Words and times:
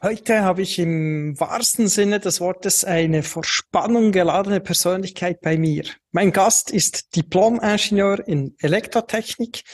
Heute 0.00 0.42
habe 0.42 0.62
ich 0.62 0.78
im 0.78 1.40
wahrsten 1.40 1.88
Sinne 1.88 2.20
des 2.20 2.40
Wortes 2.40 2.84
eine 2.84 3.24
vor 3.24 3.42
Spannung 3.42 4.12
geladene 4.12 4.60
Persönlichkeit 4.60 5.40
bei 5.40 5.58
mir. 5.58 5.86
Mein 6.12 6.30
Gast 6.30 6.70
ist 6.70 7.16
Diplom-Ingenieur 7.16 8.28
in 8.28 8.54
Elektrotechnik. 8.60 9.64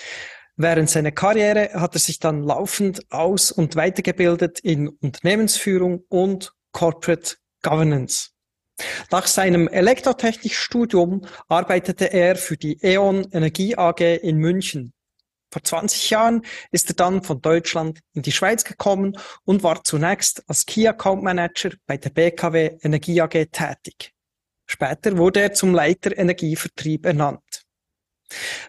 Während 0.57 0.89
seiner 0.89 1.13
Karriere 1.13 1.75
hat 1.75 1.95
er 1.95 2.01
sich 2.01 2.21
dann 2.21 2.43
laufend 2.43 3.03
aus- 3.13 3.53
und 3.53 3.77
weitergebildet 3.77 4.61
in 4.61 4.89
Unternehmensführung 4.89 6.05
und 6.09 6.55
Corporate 6.73 7.37
Governance. 7.63 8.31
Nach 9.11 9.27
seinem 9.27 9.69
Elektrotechnikstudium 9.69 11.27
arbeitete 11.49 12.15
er 12.15 12.37
für 12.37 12.57
die 12.57 12.79
E.ON 12.83 13.31
Energie 13.31 13.77
AG 13.77 14.01
in 14.01 14.39
München. 14.39 14.94
Vor 15.55 15.63
20 15.63 16.11
Jahren 16.11 16.43
ist 16.73 16.91
er 16.91 16.97
dann 16.97 17.23
von 17.23 17.41
Deutschland 17.41 18.01
in 18.13 18.23
die 18.23 18.33
Schweiz 18.33 18.65
gekommen 18.65 19.17
und 19.45 19.63
war 19.63 19.85
zunächst 19.85 20.43
als 20.49 20.67
Key 20.67 20.89
Account 20.89 21.23
Manager 21.23 21.71
bei 21.87 21.97
der 21.97 22.11
BKW 22.11 22.77
Energie 22.83 23.21
AG 23.21 23.47
tätig. 23.53 24.13
Später 24.67 25.17
wurde 25.17 25.43
er 25.43 25.53
zum 25.53 25.73
Leiter 25.73 26.19
Energievertrieb 26.19 27.07
ernannt. 27.07 27.63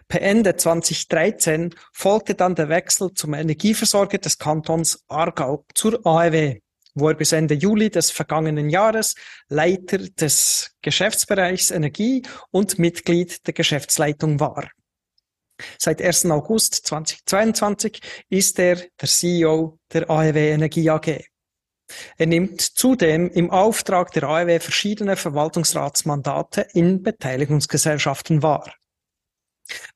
Per 0.06 0.22
Ende 0.22 0.54
2013 0.54 1.74
folgte 1.92 2.36
dann 2.36 2.54
der 2.54 2.68
Wechsel 2.68 3.12
zum 3.14 3.34
Energieversorger 3.34 4.18
des 4.18 4.38
Kantons 4.38 5.02
Aargau 5.08 5.64
zur 5.74 6.06
AEW, 6.06 6.60
wo 6.94 7.08
er 7.08 7.16
bis 7.16 7.32
Ende 7.32 7.54
Juli 7.54 7.90
des 7.90 8.12
vergangenen 8.12 8.70
Jahres 8.70 9.16
Leiter 9.48 9.98
des 9.98 10.70
Geschäftsbereichs 10.82 11.72
Energie 11.72 12.22
und 12.52 12.78
Mitglied 12.78 13.44
der 13.44 13.54
Geschäftsleitung 13.54 14.38
war. 14.38 14.70
Seit 15.78 16.02
1. 16.02 16.26
August 16.26 16.74
2022 16.86 18.00
ist 18.28 18.58
er 18.58 18.76
der 18.76 19.08
CEO 19.08 19.78
der 19.92 20.10
AEW 20.10 20.36
Energie 20.36 20.90
AG. 20.90 21.24
Er 22.18 22.26
nimmt 22.26 22.60
zudem 22.60 23.30
im 23.30 23.50
Auftrag 23.50 24.12
der 24.12 24.24
AEW 24.24 24.60
verschiedene 24.60 25.16
Verwaltungsratsmandate 25.16 26.66
in 26.72 27.02
Beteiligungsgesellschaften 27.02 28.42
wahr. 28.42 28.74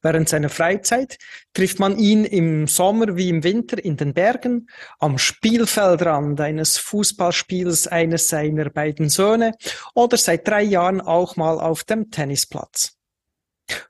Während 0.02 0.28
seiner 0.28 0.48
Freizeit 0.48 1.19
trifft 1.55 1.78
man 1.78 1.97
ihn 1.97 2.24
im 2.24 2.67
Sommer 2.67 3.17
wie 3.17 3.28
im 3.28 3.45
Winter 3.45 3.83
in 3.83 3.97
den 3.97 4.14
Bergen, 4.14 4.69
am 4.98 5.19
Spielfeldrand 5.19 6.41
eines 6.41 6.78
Fußballspiels 6.78 7.86
eines 7.86 8.28
seiner 8.28 8.70
beiden 8.70 9.08
Söhne 9.08 9.52
oder 9.95 10.17
seit 10.17 10.48
drei 10.48 10.62
Jahren 10.62 11.00
auch 11.00 11.36
mal 11.36 11.61
auf 11.61 11.84
dem 11.84 12.11
Tennisplatz. 12.11 13.00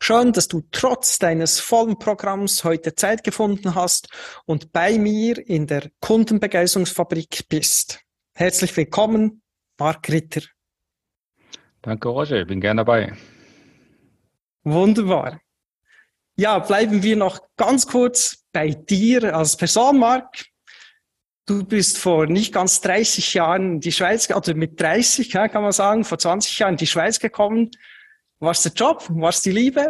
Schön, 0.01 0.33
dass 0.33 0.49
du 0.49 0.63
trotz 0.71 1.19
deines 1.19 1.61
vollen 1.61 1.99
Programms 1.99 2.65
heute 2.65 2.95
Zeit 2.95 3.25
gefunden 3.25 3.75
hast 3.75 4.09
und 4.47 4.73
bei 4.73 4.99
mir 4.99 5.39
in 5.47 5.67
der 5.67 5.91
Kundenbegeisterungsfabrik 6.01 7.49
bist. 7.49 8.01
Herzlich 8.35 8.77
willkommen, 8.77 9.43
Mark 9.79 10.09
Ritter. 10.09 10.43
Danke, 11.83 12.09
Roger. 12.09 12.45
Bin 12.45 12.61
gern 12.61 12.77
dabei. 12.77 13.17
Wunderbar. 14.65 15.41
Ja, 16.37 16.59
bleiben 16.59 17.03
wir 17.03 17.17
noch 17.17 17.41
ganz 17.57 17.87
kurz 17.87 18.45
bei 18.53 18.71
dir 18.71 19.35
als 19.35 19.57
Person, 19.57 19.99
Mark. 19.99 20.47
Du 21.47 21.65
bist 21.65 21.99
vor 21.99 22.27
nicht 22.27 22.53
ganz 22.53 22.81
30 22.81 23.35
Jahren 23.35 23.75
in 23.75 23.81
die 23.81 23.93
Schweiz, 23.93 24.31
also 24.31 24.55
mit 24.55 24.81
30, 24.81 25.31
kann 25.31 25.63
man 25.63 25.73
sagen, 25.73 26.05
vor 26.05 26.19
20 26.19 26.59
Jahren 26.59 26.75
in 26.75 26.79
die 26.79 26.87
Schweiz 26.87 27.19
gekommen 27.19 27.71
war 28.41 28.53
es 28.53 28.63
der 28.63 28.73
Job? 28.73 29.05
War 29.11 29.29
es 29.29 29.43
die 29.43 29.53
Liebe? 29.53 29.89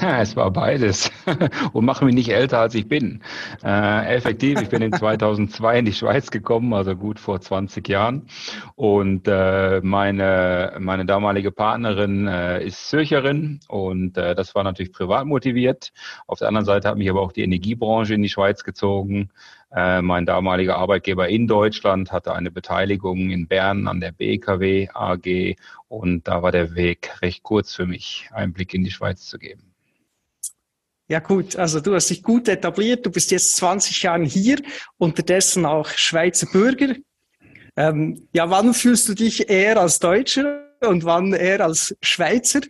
Ja, 0.00 0.20
es 0.20 0.34
war 0.34 0.50
beides 0.50 1.12
und 1.72 1.84
mache 1.84 2.04
mich 2.04 2.14
nicht 2.14 2.30
älter, 2.30 2.58
als 2.58 2.74
ich 2.74 2.88
bin. 2.88 3.22
Äh, 3.62 4.16
effektiv, 4.16 4.60
ich 4.60 4.68
bin 4.68 4.82
in 4.82 4.92
2002 4.92 5.78
in 5.78 5.84
die 5.84 5.92
Schweiz 5.92 6.32
gekommen, 6.32 6.74
also 6.74 6.96
gut 6.96 7.20
vor 7.20 7.40
20 7.40 7.88
Jahren. 7.88 8.26
Und 8.74 9.28
äh, 9.28 9.80
meine, 9.82 10.74
meine 10.80 11.06
damalige 11.06 11.52
Partnerin 11.52 12.26
äh, 12.26 12.66
ist 12.66 12.88
Zürcherin 12.88 13.60
und 13.68 14.18
äh, 14.18 14.34
das 14.34 14.56
war 14.56 14.64
natürlich 14.64 14.92
privat 14.92 15.24
motiviert. 15.24 15.92
Auf 16.26 16.40
der 16.40 16.48
anderen 16.48 16.66
Seite 16.66 16.88
hat 16.88 16.98
mich 16.98 17.08
aber 17.08 17.20
auch 17.20 17.32
die 17.32 17.44
Energiebranche 17.44 18.14
in 18.14 18.22
die 18.22 18.28
Schweiz 18.28 18.64
gezogen. 18.64 19.30
Äh, 19.76 20.00
mein 20.00 20.24
damaliger 20.24 20.78
Arbeitgeber 20.78 21.28
in 21.28 21.46
Deutschland 21.46 22.10
hatte 22.10 22.32
eine 22.32 22.50
Beteiligung 22.50 23.28
in 23.28 23.46
Bern 23.46 23.86
an 23.88 24.00
der 24.00 24.10
BKW 24.10 24.88
AG 24.94 25.56
und 25.88 26.26
da 26.26 26.42
war 26.42 26.50
der 26.50 26.74
Weg 26.74 27.20
recht 27.20 27.42
kurz 27.42 27.74
für 27.74 27.84
mich, 27.84 28.30
einen 28.32 28.54
Blick 28.54 28.72
in 28.72 28.84
die 28.84 28.90
Schweiz 28.90 29.26
zu 29.26 29.38
geben. 29.38 29.74
Ja 31.08 31.20
gut, 31.20 31.56
also 31.56 31.80
du 31.80 31.94
hast 31.94 32.08
dich 32.08 32.22
gut 32.22 32.48
etabliert, 32.48 33.04
du 33.04 33.10
bist 33.10 33.30
jetzt 33.30 33.54
20 33.56 34.02
Jahre 34.02 34.24
hier, 34.24 34.62
unterdessen 34.96 35.66
auch 35.66 35.90
Schweizer 35.90 36.46
Bürger. 36.50 36.94
Ähm, 37.76 38.28
ja, 38.32 38.48
wann 38.48 38.72
fühlst 38.72 39.06
du 39.10 39.14
dich 39.14 39.50
eher 39.50 39.78
als 39.78 39.98
Deutscher 39.98 40.72
und 40.80 41.04
wann 41.04 41.34
eher 41.34 41.60
als 41.60 41.94
Schweizer? 42.00 42.62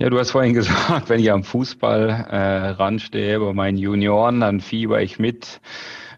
Ja, 0.00 0.08
du 0.08 0.18
hast 0.18 0.30
vorhin 0.30 0.54
gesagt, 0.54 1.10
wenn 1.10 1.20
ich 1.20 1.30
am 1.30 1.44
Fußball 1.44 2.08
äh, 2.08 2.68
ranstehe 2.70 3.38
bei 3.38 3.52
meinen 3.52 3.76
Junioren, 3.76 4.40
dann 4.40 4.60
fieber 4.60 5.02
ich 5.02 5.18
mit 5.18 5.60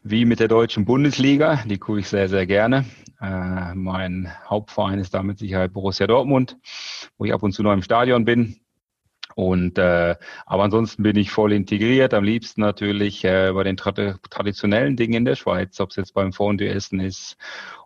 wie 0.04 0.25
mit 0.25 0.38
der 0.38 0.47
deutschen 0.47 0.84
Bundesliga. 0.84 1.65
Die 1.66 1.78
gucke 1.78 1.98
ich 1.98 2.09
sehr, 2.09 2.28
sehr 2.28 2.47
gerne. 2.47 2.84
Äh, 3.20 3.75
mein 3.75 4.32
Hauptverein 4.48 5.00
ist 5.00 5.15
da 5.15 5.25
mit 5.25 5.41
Sicherheit 5.41 5.72
Borussia 5.72 6.06
Dortmund, 6.06 6.59
wo 7.19 7.25
ich 7.25 7.32
ab 7.32 7.43
und 7.43 7.54
zu 7.54 7.65
noch 7.65 7.72
im 7.72 7.82
Stadion 7.82 8.25
bin. 8.25 8.60
Und 9.34 9.78
äh, 9.78 10.14
aber 10.47 10.62
ansonsten 10.62 11.03
bin 11.03 11.16
ich 11.16 11.32
voll 11.32 11.53
integriert. 11.53 12.14
Am 12.14 12.22
liebsten 12.22 12.60
natürlich 12.60 13.25
äh, 13.25 13.50
bei 13.53 13.64
den 13.64 13.76
tra 13.76 13.91
traditionellen 13.91 14.97
Dingen 14.97 15.14
in 15.14 15.25
der 15.25 15.34
Schweiz, 15.34 15.81
ob 15.81 15.91
es 15.91 15.97
jetzt 15.97 16.14
beim 16.14 16.32
Fondue 16.32 16.69
essen 16.69 17.00
ist 17.00 17.37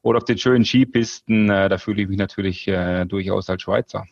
oder 0.03 0.19
auf 0.19 0.25
den 0.25 0.37
schönen 0.37 0.67
Skipisten. 0.67 1.49
Äh, 1.49 1.71
da 1.71 1.78
fühle 1.78 2.03
ich 2.03 2.09
mich 2.09 2.19
natürlich 2.19 2.69
äh, 2.69 3.07
durchaus 3.07 3.49
als 3.49 3.63
Schweizer 3.63 4.05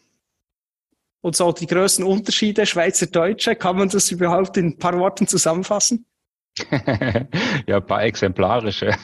und 1.24 1.34
so 1.34 1.50
die 1.52 1.66
größten 1.66 2.04
Unterschiede 2.04 2.66
Schweizer-Deutsche. 2.66 3.56
Kann 3.56 3.78
man 3.78 3.88
das 3.88 4.10
überhaupt 4.10 4.58
in 4.58 4.66
ein 4.66 4.78
paar 4.78 4.98
Worten 4.98 5.26
zusammenfassen? 5.26 6.04
ja, 7.66 7.76
ein 7.76 7.86
paar 7.86 8.02
exemplarische. 8.02 8.94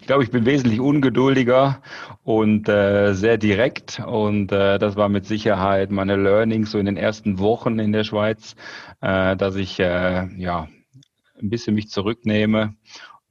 Ich 0.00 0.06
glaube, 0.06 0.22
ich 0.22 0.30
bin 0.30 0.46
wesentlich 0.46 0.78
ungeduldiger 0.78 1.82
und 2.22 2.68
äh, 2.68 3.12
sehr 3.12 3.38
direkt. 3.38 4.00
Und 4.06 4.52
äh, 4.52 4.78
das 4.78 4.94
war 4.94 5.08
mit 5.08 5.26
Sicherheit 5.26 5.90
meine 5.90 6.14
Learnings 6.14 6.70
so 6.70 6.78
in 6.78 6.86
den 6.86 6.96
ersten 6.96 7.40
Wochen 7.40 7.80
in 7.80 7.90
der 7.90 8.04
Schweiz, 8.04 8.54
äh, 9.00 9.36
dass 9.36 9.56
ich 9.56 9.80
äh, 9.80 10.28
ja 10.36 10.68
ein 11.40 11.50
bisschen 11.50 11.74
mich 11.74 11.90
zurücknehme 11.90 12.76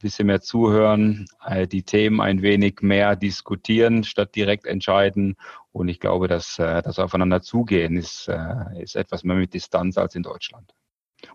bisschen 0.01 0.27
mehr 0.27 0.41
zuhören, 0.41 1.27
äh, 1.45 1.67
die 1.67 1.83
Themen 1.83 2.21
ein 2.21 2.41
wenig 2.41 2.81
mehr 2.81 3.15
diskutieren, 3.15 4.03
statt 4.03 4.35
direkt 4.35 4.65
entscheiden. 4.65 5.35
Und 5.71 5.87
ich 5.87 5.99
glaube, 5.99 6.27
dass 6.27 6.59
äh, 6.59 6.81
das 6.81 6.99
Aufeinander 6.99 7.41
zugehen 7.41 7.97
ist, 7.97 8.27
äh, 8.27 8.81
ist 8.81 8.95
etwas 8.95 9.23
mehr 9.23 9.35
mit 9.35 9.53
Distanz 9.53 9.97
als 9.97 10.15
in 10.15 10.23
Deutschland. 10.23 10.73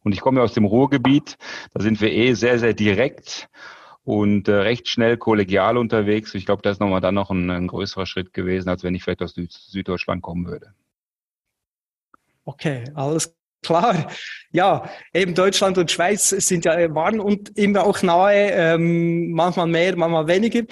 Und 0.02 0.12
ich 0.12 0.20
komme 0.20 0.42
aus 0.42 0.54
dem 0.54 0.64
Ruhrgebiet, 0.64 1.36
da 1.74 1.82
sind 1.82 2.00
wir 2.00 2.12
eh 2.12 2.34
sehr, 2.34 2.58
sehr 2.58 2.72
direkt 2.72 3.48
und 4.04 4.48
recht 4.48 4.88
schnell 4.88 5.16
kollegial 5.16 5.76
unterwegs. 5.76 6.34
Ich 6.34 6.46
glaube, 6.46 6.62
das 6.62 6.76
ist 6.76 6.80
nochmal 6.80 7.00
dann 7.00 7.14
noch 7.14 7.30
ein, 7.30 7.50
ein 7.50 7.66
größerer 7.66 8.06
Schritt 8.06 8.32
gewesen, 8.32 8.68
als 8.68 8.84
wenn 8.84 8.94
ich 8.94 9.02
vielleicht 9.02 9.22
aus 9.22 9.34
Süd 9.34 9.52
Süddeutschland 9.52 10.22
kommen 10.22 10.46
würde. 10.46 10.74
Okay, 12.44 12.84
alles 12.94 13.36
Klar, 13.62 14.08
ja, 14.50 14.90
eben 15.14 15.34
Deutschland 15.34 15.78
und 15.78 15.90
Schweiz 15.90 16.28
sind 16.30 16.64
ja 16.64 16.92
waren 16.94 17.20
und 17.20 17.56
immer 17.56 17.84
auch 17.84 18.02
nahe, 18.02 18.50
ähm, 18.50 19.30
manchmal 19.30 19.68
mehr, 19.68 19.96
manchmal 19.96 20.26
weniger. 20.26 20.62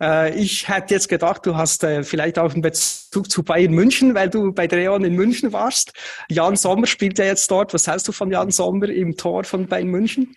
Äh, 0.00 0.34
ich 0.34 0.66
hätte 0.66 0.94
jetzt 0.94 1.08
gedacht, 1.08 1.44
du 1.44 1.56
hast 1.56 1.84
äh, 1.84 2.02
vielleicht 2.02 2.38
auch 2.38 2.52
einen 2.52 2.62
Bezug 2.62 3.30
zu 3.30 3.42
Bayern 3.42 3.72
München, 3.72 4.14
weil 4.14 4.30
du 4.30 4.52
bei 4.52 4.66
Dreon 4.66 5.04
in 5.04 5.14
München 5.14 5.52
warst. 5.52 5.92
Jan 6.30 6.56
Sommer 6.56 6.86
spielt 6.86 7.18
ja 7.18 7.26
jetzt 7.26 7.50
dort. 7.50 7.74
Was 7.74 7.86
heißt 7.86 8.08
du 8.08 8.12
von 8.12 8.30
Jan 8.30 8.50
Sommer 8.50 8.88
im 8.88 9.16
Tor 9.16 9.44
von 9.44 9.66
Bayern 9.66 9.88
München? 9.88 10.34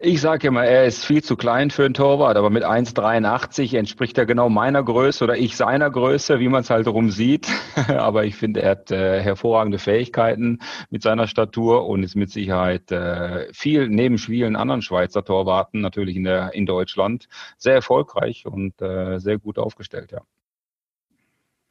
Ich 0.00 0.20
sage 0.20 0.46
immer, 0.46 0.64
er 0.64 0.84
ist 0.84 1.04
viel 1.04 1.24
zu 1.24 1.34
klein 1.34 1.72
für 1.72 1.84
einen 1.84 1.92
Torwart, 1.92 2.36
aber 2.36 2.50
mit 2.50 2.64
1,83 2.64 3.76
entspricht 3.76 4.16
er 4.16 4.26
genau 4.26 4.48
meiner 4.48 4.80
Größe 4.80 5.24
oder 5.24 5.36
ich 5.36 5.56
seiner 5.56 5.90
Größe, 5.90 6.38
wie 6.38 6.48
man 6.48 6.60
es 6.60 6.70
halt 6.70 6.86
rum 6.86 7.10
sieht. 7.10 7.48
aber 7.88 8.24
ich 8.24 8.36
finde, 8.36 8.62
er 8.62 8.70
hat 8.70 8.92
äh, 8.92 9.20
hervorragende 9.20 9.80
Fähigkeiten 9.80 10.60
mit 10.90 11.02
seiner 11.02 11.26
Statur 11.26 11.88
und 11.88 12.04
ist 12.04 12.14
mit 12.14 12.30
Sicherheit 12.30 12.92
äh, 12.92 13.52
viel 13.52 13.88
neben 13.88 14.18
vielen 14.18 14.54
anderen 14.54 14.82
Schweizer 14.82 15.24
Torwarten 15.24 15.80
natürlich 15.80 16.14
in 16.14 16.22
der 16.22 16.54
in 16.54 16.64
Deutschland 16.64 17.28
sehr 17.56 17.74
erfolgreich 17.74 18.46
und 18.46 18.80
äh, 18.80 19.18
sehr 19.18 19.38
gut 19.38 19.58
aufgestellt, 19.58 20.12
ja. 20.12 20.20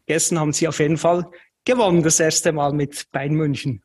gestern 0.06 0.40
haben 0.40 0.52
Sie 0.52 0.68
auf 0.68 0.80
jeden 0.80 0.98
Fall 0.98 1.32
gewonnen, 1.64 2.04
das 2.04 2.20
erste 2.20 2.52
Mal 2.52 2.74
mit 2.74 3.10
Bayern 3.14 3.36
München. 3.36 3.84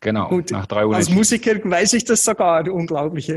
Genau, 0.00 0.28
Und 0.28 0.50
nach 0.50 0.66
drei 0.66 0.84
Als 0.84 1.08
Musiker 1.08 1.54
weiß 1.62 1.94
ich 1.94 2.04
das 2.04 2.22
sogar, 2.22 2.70
unglaublich. 2.70 3.32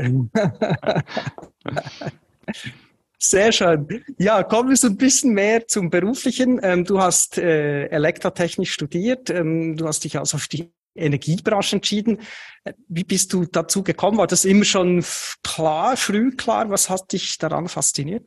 Sehr 3.22 3.52
schön. 3.52 4.02
Ja, 4.18 4.42
kommen 4.42 4.70
wir 4.70 4.76
so 4.76 4.86
ein 4.86 4.96
bisschen 4.96 5.34
mehr 5.34 5.66
zum 5.66 5.90
Beruflichen. 5.90 6.58
Ähm, 6.62 6.84
du 6.84 7.00
hast 7.00 7.36
äh, 7.36 7.84
Elektrotechnik 7.86 8.66
studiert. 8.66 9.28
Ähm, 9.28 9.76
du 9.76 9.86
hast 9.86 10.04
dich 10.04 10.18
also 10.18 10.36
auf 10.36 10.48
die 10.48 10.72
Energiebranche 10.94 11.76
entschieden. 11.76 12.20
Äh, 12.64 12.72
wie 12.88 13.04
bist 13.04 13.34
du 13.34 13.44
dazu 13.44 13.82
gekommen? 13.82 14.16
War 14.16 14.26
das 14.26 14.46
immer 14.46 14.64
schon 14.64 15.04
klar, 15.42 15.98
früh 15.98 16.34
klar? 16.34 16.70
Was 16.70 16.88
hat 16.88 17.12
dich 17.12 17.36
daran 17.36 17.68
fasziniert? 17.68 18.24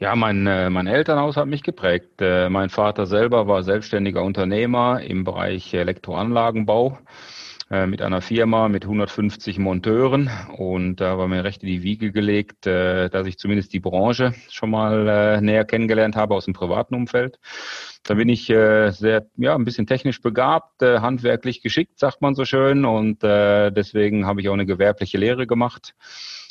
Ja, 0.00 0.14
mein, 0.14 0.46
äh, 0.46 0.70
mein 0.70 0.86
Elternhaus 0.86 1.36
hat 1.36 1.48
mich 1.48 1.64
geprägt. 1.64 2.20
Äh, 2.20 2.48
mein 2.50 2.70
Vater 2.70 3.04
selber 3.06 3.48
war 3.48 3.64
selbstständiger 3.64 4.22
Unternehmer 4.22 5.00
im 5.02 5.24
Bereich 5.24 5.74
Elektroanlagenbau. 5.74 6.98
Äh, 7.68 7.86
mit 7.86 8.00
einer 8.00 8.20
Firma 8.20 8.68
mit 8.68 8.84
150 8.84 9.58
Monteuren 9.58 10.30
und 10.56 11.00
da 11.00 11.18
war 11.18 11.26
mir 11.26 11.42
recht 11.42 11.64
in 11.64 11.68
die 11.68 11.82
Wiege 11.82 12.12
gelegt, 12.12 12.64
dass 12.64 13.26
ich 13.26 13.38
zumindest 13.38 13.72
die 13.72 13.80
Branche 13.80 14.34
schon 14.48 14.70
mal 14.70 15.08
äh, 15.08 15.40
näher 15.40 15.64
kennengelernt 15.64 16.14
habe 16.14 16.36
aus 16.36 16.44
dem 16.44 16.54
privaten 16.54 16.94
Umfeld. 16.94 17.40
Da 18.04 18.14
bin 18.14 18.28
ich 18.28 18.46
sehr, 18.46 19.26
ja, 19.36 19.54
ein 19.54 19.64
bisschen 19.64 19.86
technisch 19.86 20.22
begabt, 20.22 20.80
handwerklich 20.80 21.60
geschickt, 21.60 21.98
sagt 21.98 22.22
man 22.22 22.34
so 22.34 22.46
schön 22.46 22.86
und 22.86 23.22
deswegen 23.22 24.24
habe 24.26 24.40
ich 24.40 24.48
auch 24.48 24.54
eine 24.54 24.64
gewerbliche 24.64 25.18
Lehre 25.18 25.46
gemacht 25.46 25.94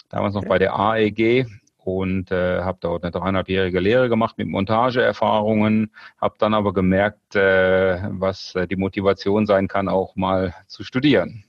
damals 0.09 0.35
noch 0.35 0.45
bei 0.45 0.59
der 0.59 0.77
AEG 0.77 1.47
und 1.87 2.31
äh, 2.31 2.61
habe 2.61 2.79
dort 2.81 3.03
eine 3.03 3.11
dreieinhalbjährige 3.11 3.79
Lehre 3.79 4.09
gemacht 4.09 4.37
mit 4.37 4.47
Montageerfahrungen, 4.47 5.91
habe 6.19 6.35
dann 6.37 6.53
aber 6.53 6.73
gemerkt, 6.73 7.35
äh, 7.35 8.01
was 8.09 8.55
äh, 8.55 8.67
die 8.67 8.75
Motivation 8.75 9.45
sein 9.45 9.69
kann, 9.69 9.87
auch 9.87 10.17
mal 10.17 10.53
zu 10.67 10.83
studieren. 10.83 11.45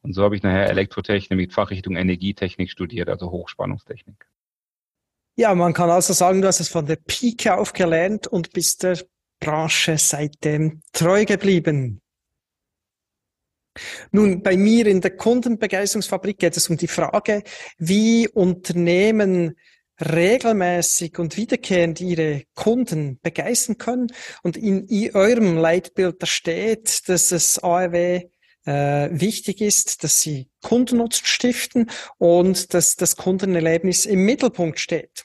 Und 0.00 0.14
so 0.14 0.22
habe 0.22 0.36
ich 0.36 0.42
nachher 0.44 0.70
Elektrotechnik 0.70 1.36
mit 1.36 1.52
Fachrichtung 1.52 1.96
Energietechnik 1.96 2.70
studiert, 2.70 3.08
also 3.08 3.32
Hochspannungstechnik. 3.32 4.26
Ja, 5.34 5.54
man 5.54 5.72
kann 5.72 5.90
also 5.90 6.12
sagen, 6.12 6.42
du 6.42 6.46
hast 6.46 6.60
es 6.60 6.68
von 6.68 6.86
der 6.86 6.96
Pike 6.96 7.56
auf 7.56 7.72
gelernt 7.72 8.28
und 8.28 8.52
bist 8.52 8.84
der 8.84 8.98
Branche 9.40 9.98
seitdem 9.98 10.82
treu 10.92 11.24
geblieben. 11.24 12.00
Nun, 14.10 14.42
bei 14.42 14.56
mir 14.56 14.86
in 14.86 15.00
der 15.00 15.16
Kundenbegeisterungsfabrik 15.16 16.38
geht 16.38 16.56
es 16.56 16.68
um 16.68 16.76
die 16.76 16.88
Frage, 16.88 17.42
wie 17.78 18.28
Unternehmen 18.28 19.56
regelmäßig 20.02 21.18
und 21.18 21.36
wiederkehrend 21.36 22.00
ihre 22.00 22.42
Kunden 22.54 23.18
begeistern 23.22 23.78
können. 23.78 24.08
Und 24.42 24.56
in, 24.56 24.86
eurem 25.14 25.56
Leitbild 25.56 26.22
da 26.22 26.26
steht, 26.26 27.08
dass 27.08 27.32
es 27.32 27.58
ARW 27.58 28.28
äh, 28.64 29.08
wichtig 29.10 29.60
ist, 29.60 30.04
dass 30.04 30.20
sie 30.20 30.48
Kundennutzen 30.62 31.26
stiften 31.26 31.90
und 32.18 32.74
dass 32.74 32.96
das 32.96 33.16
Kundenerlebnis 33.16 34.06
im 34.06 34.24
Mittelpunkt 34.24 34.78
steht. 34.78 35.24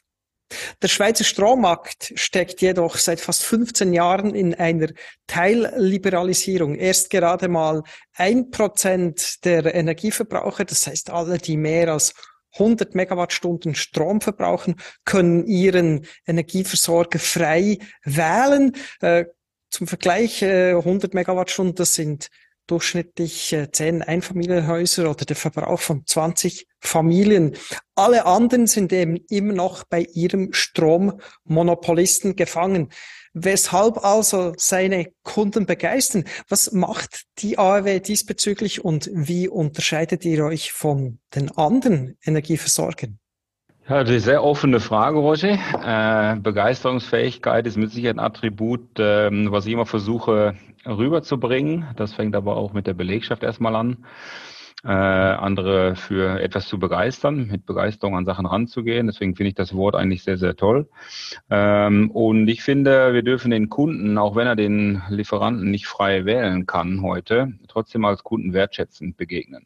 Der 0.81 0.87
Schweizer 0.87 1.25
Strommarkt 1.25 2.13
steckt 2.15 2.61
jedoch 2.61 2.95
seit 2.97 3.19
fast 3.19 3.43
15 3.43 3.91
Jahren 3.91 4.33
in 4.33 4.55
einer 4.55 4.87
Teilliberalisierung. 5.27 6.75
Erst 6.75 7.09
gerade 7.09 7.49
mal 7.49 7.83
ein 8.13 8.49
Prozent 8.49 9.43
der 9.43 9.75
Energieverbraucher, 9.75 10.63
das 10.63 10.87
heißt 10.87 11.09
alle, 11.09 11.37
die 11.37 11.57
mehr 11.57 11.91
als 11.91 12.13
100 12.59 12.95
Megawattstunden 12.95 13.75
Strom 13.75 14.21
verbrauchen, 14.21 14.75
können 15.05 15.45
ihren 15.45 16.05
Energieversorger 16.25 17.19
frei 17.19 17.79
wählen. 18.03 18.73
Äh, 19.01 19.25
zum 19.69 19.87
Vergleich, 19.87 20.41
äh, 20.41 20.73
100 20.73 21.13
Megawattstunden, 21.13 21.75
das 21.75 21.93
sind 21.93 22.29
durchschnittlich 22.67 23.53
äh, 23.53 23.71
10 23.71 24.01
Einfamilienhäuser 24.01 25.09
oder 25.09 25.25
der 25.25 25.35
Verbrauch 25.35 25.79
von 25.79 26.05
20 26.05 26.67
Familien. 26.79 27.55
Alle 27.95 28.25
anderen 28.25 28.67
sind 28.67 28.93
eben 28.93 29.17
immer 29.29 29.53
noch 29.53 29.83
bei 29.85 30.01
ihrem 30.13 30.53
Strommonopolisten 30.53 32.35
gefangen. 32.35 32.89
Weshalb 33.39 34.03
also 34.03 34.53
seine 34.57 35.11
Kunden 35.23 35.67
begeistern? 35.67 36.25
Was 36.49 36.71
macht 36.71 37.25
die 37.37 37.59
AEW 37.59 37.99
diesbezüglich 37.99 38.83
und 38.83 39.09
wie 39.13 39.47
unterscheidet 39.47 40.25
ihr 40.25 40.43
euch 40.43 40.71
von 40.71 41.19
den 41.35 41.51
anderen 41.55 42.17
Energieversorgern? 42.25 43.19
Ja, 43.87 43.99
das 44.03 44.09
ist 44.09 44.13
eine 44.13 44.19
sehr 44.19 44.43
offene 44.43 44.79
Frage, 44.79 45.19
Roger. 45.19 45.53
Äh, 45.53 46.39
Begeisterungsfähigkeit 46.39 47.67
ist 47.67 47.77
mit 47.77 47.91
Sicherheit 47.91 48.17
ein 48.17 48.25
Attribut, 48.25 48.99
äh, 48.99 49.29
was 49.51 49.65
ich 49.67 49.73
immer 49.73 49.85
versuche 49.85 50.55
rüberzubringen. 50.85 51.85
Das 51.95 52.13
fängt 52.13 52.35
aber 52.35 52.57
auch 52.57 52.73
mit 52.73 52.87
der 52.87 52.95
Belegschaft 52.95 53.43
erstmal 53.43 53.75
an 53.75 54.05
äh, 54.83 54.89
andere 54.89 55.95
für 55.95 56.39
etwas 56.39 56.67
zu 56.67 56.79
begeistern, 56.79 57.47
mit 57.47 57.65
Begeisterung 57.65 58.15
an 58.15 58.25
Sachen 58.25 58.45
ranzugehen. 58.45 59.07
Deswegen 59.07 59.35
finde 59.35 59.49
ich 59.49 59.55
das 59.55 59.73
Wort 59.73 59.95
eigentlich 59.95 60.23
sehr, 60.23 60.37
sehr 60.37 60.55
toll. 60.55 60.87
Ähm, 61.49 62.11
und 62.11 62.47
ich 62.47 62.61
finde, 62.61 63.13
wir 63.13 63.23
dürfen 63.23 63.51
den 63.51 63.69
Kunden, 63.69 64.17
auch 64.17 64.35
wenn 64.35 64.47
er 64.47 64.55
den 64.55 65.01
Lieferanten 65.09 65.71
nicht 65.71 65.87
frei 65.87 66.25
wählen 66.25 66.65
kann 66.65 67.01
heute, 67.01 67.53
trotzdem 67.67 68.05
als 68.05 68.23
Kunden 68.23 68.53
wertschätzend 68.53 69.17
begegnen 69.17 69.63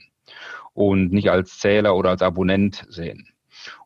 und 0.73 1.11
nicht 1.11 1.29
als 1.29 1.59
Zähler 1.59 1.95
oder 1.95 2.11
als 2.11 2.21
Abonnent 2.21 2.85
sehen. 2.89 3.27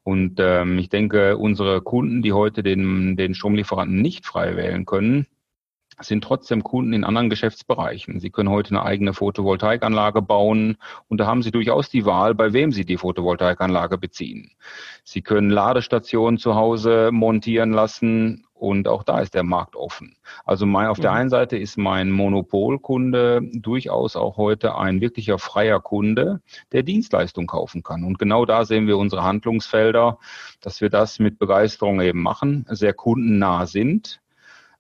Und 0.04 0.36
ähm, 0.39 0.77
ich 0.77 0.89
denke, 0.89 1.38
unsere 1.38 1.81
Kunden, 1.81 2.22
die 2.22 2.33
heute 2.33 2.62
den, 2.63 3.18
den 3.18 3.33
Stromlieferanten 3.33 4.01
nicht 4.01 4.25
frei 4.25 4.56
wählen 4.56 4.86
können, 4.86 5.25
sind 6.00 6.24
trotzdem 6.24 6.63
Kunden 6.63 6.94
in 6.94 7.03
anderen 7.03 7.30
Geschäftsbereichen. 7.30 8.19
Sie 8.19 8.30
können 8.30 8.50
heute 8.50 8.71
eine 8.71 8.83
eigene 8.83 9.13
Photovoltaikanlage 9.13 10.21
bauen 10.21 10.77
und 11.07 11.19
da 11.19 11.25
haben 11.25 11.42
Sie 11.42 11.51
durchaus 11.51 11.89
die 11.89 12.06
Wahl, 12.06 12.36
bei 12.36 12.53
wem 12.53 12.71
Sie 12.71 12.86
die 12.86 12.97
Photovoltaikanlage 12.97 13.97
beziehen. 13.97 14.51
Sie 15.03 15.21
können 15.21 15.50
Ladestationen 15.50 16.38
zu 16.38 16.56
Hause 16.56 17.09
montieren 17.12 17.71
lassen 17.71 18.45
und 18.53 18.88
auch 18.88 19.03
da 19.03 19.19
ist 19.19 19.33
der 19.33 19.44
Markt 19.44 19.75
offen. 19.75 20.15
Also 20.45 20.65
mein, 20.65 20.88
auf 20.88 21.00
der 21.00 21.12
einen 21.12 21.30
Seite 21.30 21.57
ist 21.57 21.77
mein 21.77 22.09
Monopolkunde 22.09 23.41
durchaus 23.53 24.15
auch 24.15 24.38
heute 24.38 24.77
ein 24.77 25.01
wirklicher 25.01 25.39
freier 25.39 25.81
Kunde, 25.81 26.41
der 26.71 26.83
Dienstleistung 26.83 27.48
kaufen 27.48 27.83
kann. 27.83 28.03
Und 28.03 28.18
genau 28.18 28.45
da 28.45 28.63
sehen 28.63 28.88
wir 28.88 28.98
unsere 28.98 29.24
Handlungsfelder, 29.24 30.19
dass 30.62 30.80
wir 30.80 30.89
das 30.89 31.19
mit 31.19 31.38
Begeisterung 31.38 32.01
eben 32.01 32.21
machen, 32.21 32.65
sehr 32.69 32.94
kundennah 32.94 33.65
sind 33.65 34.21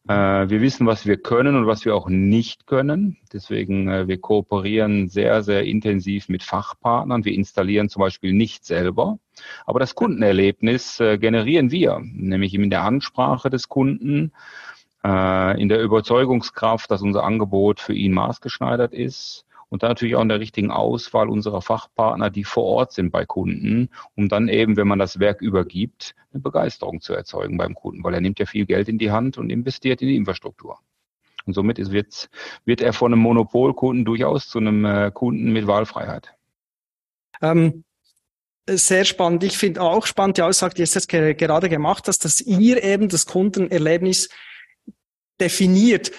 wir 0.07 0.61
wissen, 0.61 0.85
was 0.85 1.05
wir 1.05 1.17
können 1.17 1.55
und 1.55 1.67
was 1.67 1.83
wir 1.85 1.95
auch 1.95 2.09
nicht 2.09 2.67
können. 2.67 3.17
Deswegen, 3.33 3.87
äh, 3.87 4.07
wir 4.07 4.19
kooperieren 4.19 5.07
sehr, 5.07 5.41
sehr 5.41 5.63
intensiv 5.63 6.29
mit 6.29 6.43
Fachpartnern. 6.43 7.25
Wir 7.25 7.33
installieren 7.33 7.89
zum 7.89 8.01
Beispiel 8.01 8.33
nicht 8.33 8.65
selber. 8.65 9.17
Aber 9.65 9.79
das 9.79 9.95
Kundenerlebnis 9.95 10.99
äh, 10.99 11.17
generieren 11.17 11.71
wir, 11.71 11.99
nämlich 12.03 12.53
in 12.53 12.69
der 12.69 12.83
Ansprache 12.83 13.49
des 13.49 13.69
Kunden, 13.69 14.31
in 15.07 15.69
der 15.69 15.83
Überzeugungskraft, 15.83 16.89
dass 16.89 17.03
unser 17.03 17.23
Angebot 17.23 17.79
für 17.79 17.93
ihn 17.93 18.11
maßgeschneidert 18.11 18.91
ist 18.91 19.45
und 19.75 19.83
dann 19.83 19.89
natürlich 19.89 20.15
auch 20.15 20.21
in 20.21 20.29
der 20.29 20.39
richtigen 20.39 20.71
Auswahl 20.71 21.27
unserer 21.27 21.61
Fachpartner, 21.61 22.29
die 22.29 22.45
vor 22.45 22.63
Ort 22.63 22.93
sind 22.93 23.11
bei 23.11 23.25
Kunden, 23.25 23.89
um 24.15 24.29
dann 24.29 24.47
eben, 24.47 24.77
wenn 24.77 24.87
man 24.87 24.99
das 24.99 25.19
Werk 25.19 25.41
übergibt, 25.41 26.15
eine 26.31 26.41
Begeisterung 26.41 27.01
zu 27.01 27.13
erzeugen 27.13 27.57
beim 27.57 27.75
Kunden, 27.75 28.01
weil 28.01 28.13
er 28.13 28.21
nimmt 28.21 28.39
ja 28.39 28.45
viel 28.45 28.65
Geld 28.65 28.87
in 28.87 28.97
die 28.97 29.11
Hand 29.11 29.37
und 29.37 29.49
investiert 29.49 30.01
in 30.01 30.07
die 30.07 30.15
Infrastruktur. 30.15 30.79
Und 31.45 31.55
somit 31.55 31.77
ist, 31.77 31.91
wird, 31.91 32.29
wird 32.63 32.79
er 32.79 32.93
von 32.93 33.11
einem 33.11 33.21
Monopolkunden 33.21 34.05
durchaus 34.05 34.47
zu 34.47 34.59
einem 34.59 34.85
äh, 34.85 35.11
Kunden 35.13 35.51
mit 35.51 35.67
Wahlfreiheit. 35.67 36.33
Ähm, 37.41 37.83
sehr 38.69 39.03
spannend. 39.03 39.43
Ich 39.43 39.57
finde 39.57 39.81
auch 39.81 40.05
spannend 40.05 40.37
die 40.37 40.43
Aussage, 40.43 40.75
die 40.75 40.83
jetzt 40.83 41.09
gerade 41.09 41.67
gemacht 41.67 42.07
hast, 42.07 42.23
dass 42.23 42.39
ihr 42.39 42.81
eben 42.81 43.09
das 43.09 43.25
Kundenerlebnis 43.25 44.29
definiert. 45.41 46.13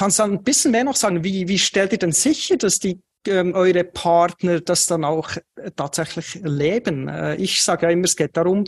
Kannst 0.00 0.18
du 0.18 0.22
ein 0.22 0.42
bisschen 0.42 0.70
mehr 0.70 0.84
noch 0.84 0.96
sagen? 0.96 1.24
Wie, 1.24 1.46
wie 1.46 1.58
stellt 1.58 1.92
ihr 1.92 1.98
denn 1.98 2.12
sicher, 2.12 2.56
dass 2.56 2.78
die 2.78 3.02
ähm, 3.26 3.52
eure 3.52 3.84
Partner 3.84 4.62
das 4.62 4.86
dann 4.86 5.04
auch 5.04 5.28
äh, 5.56 5.72
tatsächlich 5.76 6.40
leben? 6.42 7.06
Äh, 7.06 7.34
ich 7.34 7.60
sage 7.60 7.84
ja 7.84 7.92
immer, 7.92 8.06
es 8.06 8.16
geht 8.16 8.34
darum, 8.34 8.64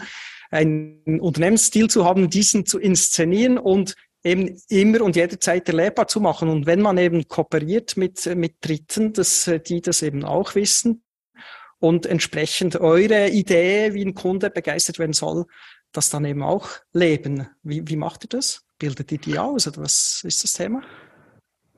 einen 0.51 1.21
Unternehmensstil 1.21 1.89
zu 1.89 2.05
haben, 2.05 2.29
diesen 2.29 2.67
zu 2.67 2.79
inszenieren 2.79 3.57
und 3.57 3.95
eben 4.23 4.61
immer 4.69 5.01
und 5.01 5.17
jederzeit 5.17 5.67
erlebbar 5.71 6.07
zu 6.07 6.21
machen. 6.21 6.51
Und 6.51 6.67
wenn 6.67 6.83
man 6.83 6.99
eben 6.99 7.27
kooperiert 7.27 7.97
mit, 7.97 8.27
mit 8.37 8.57
Dritten, 8.61 9.15
dass 9.15 9.49
äh, 9.49 9.59
die 9.59 9.81
das 9.81 10.03
eben 10.03 10.25
auch 10.25 10.55
wissen 10.55 11.03
und 11.79 12.05
entsprechend 12.05 12.77
eure 12.77 13.31
Idee, 13.31 13.95
wie 13.95 14.05
ein 14.05 14.13
Kunde 14.13 14.51
begeistert 14.51 14.99
werden 14.99 15.15
soll, 15.15 15.47
das 15.93 16.11
dann 16.11 16.27
eben 16.27 16.43
auch 16.43 16.69
leben. 16.93 17.49
Wie, 17.63 17.89
wie 17.89 17.97
macht 17.97 18.25
ihr 18.25 18.29
das? 18.29 18.67
Bildet 18.79 19.11
ihr 19.13 19.19
die 19.19 19.39
aus 19.39 19.67
oder 19.67 19.81
was 19.81 20.21
ist 20.25 20.45
das 20.45 20.53
Thema? 20.53 20.83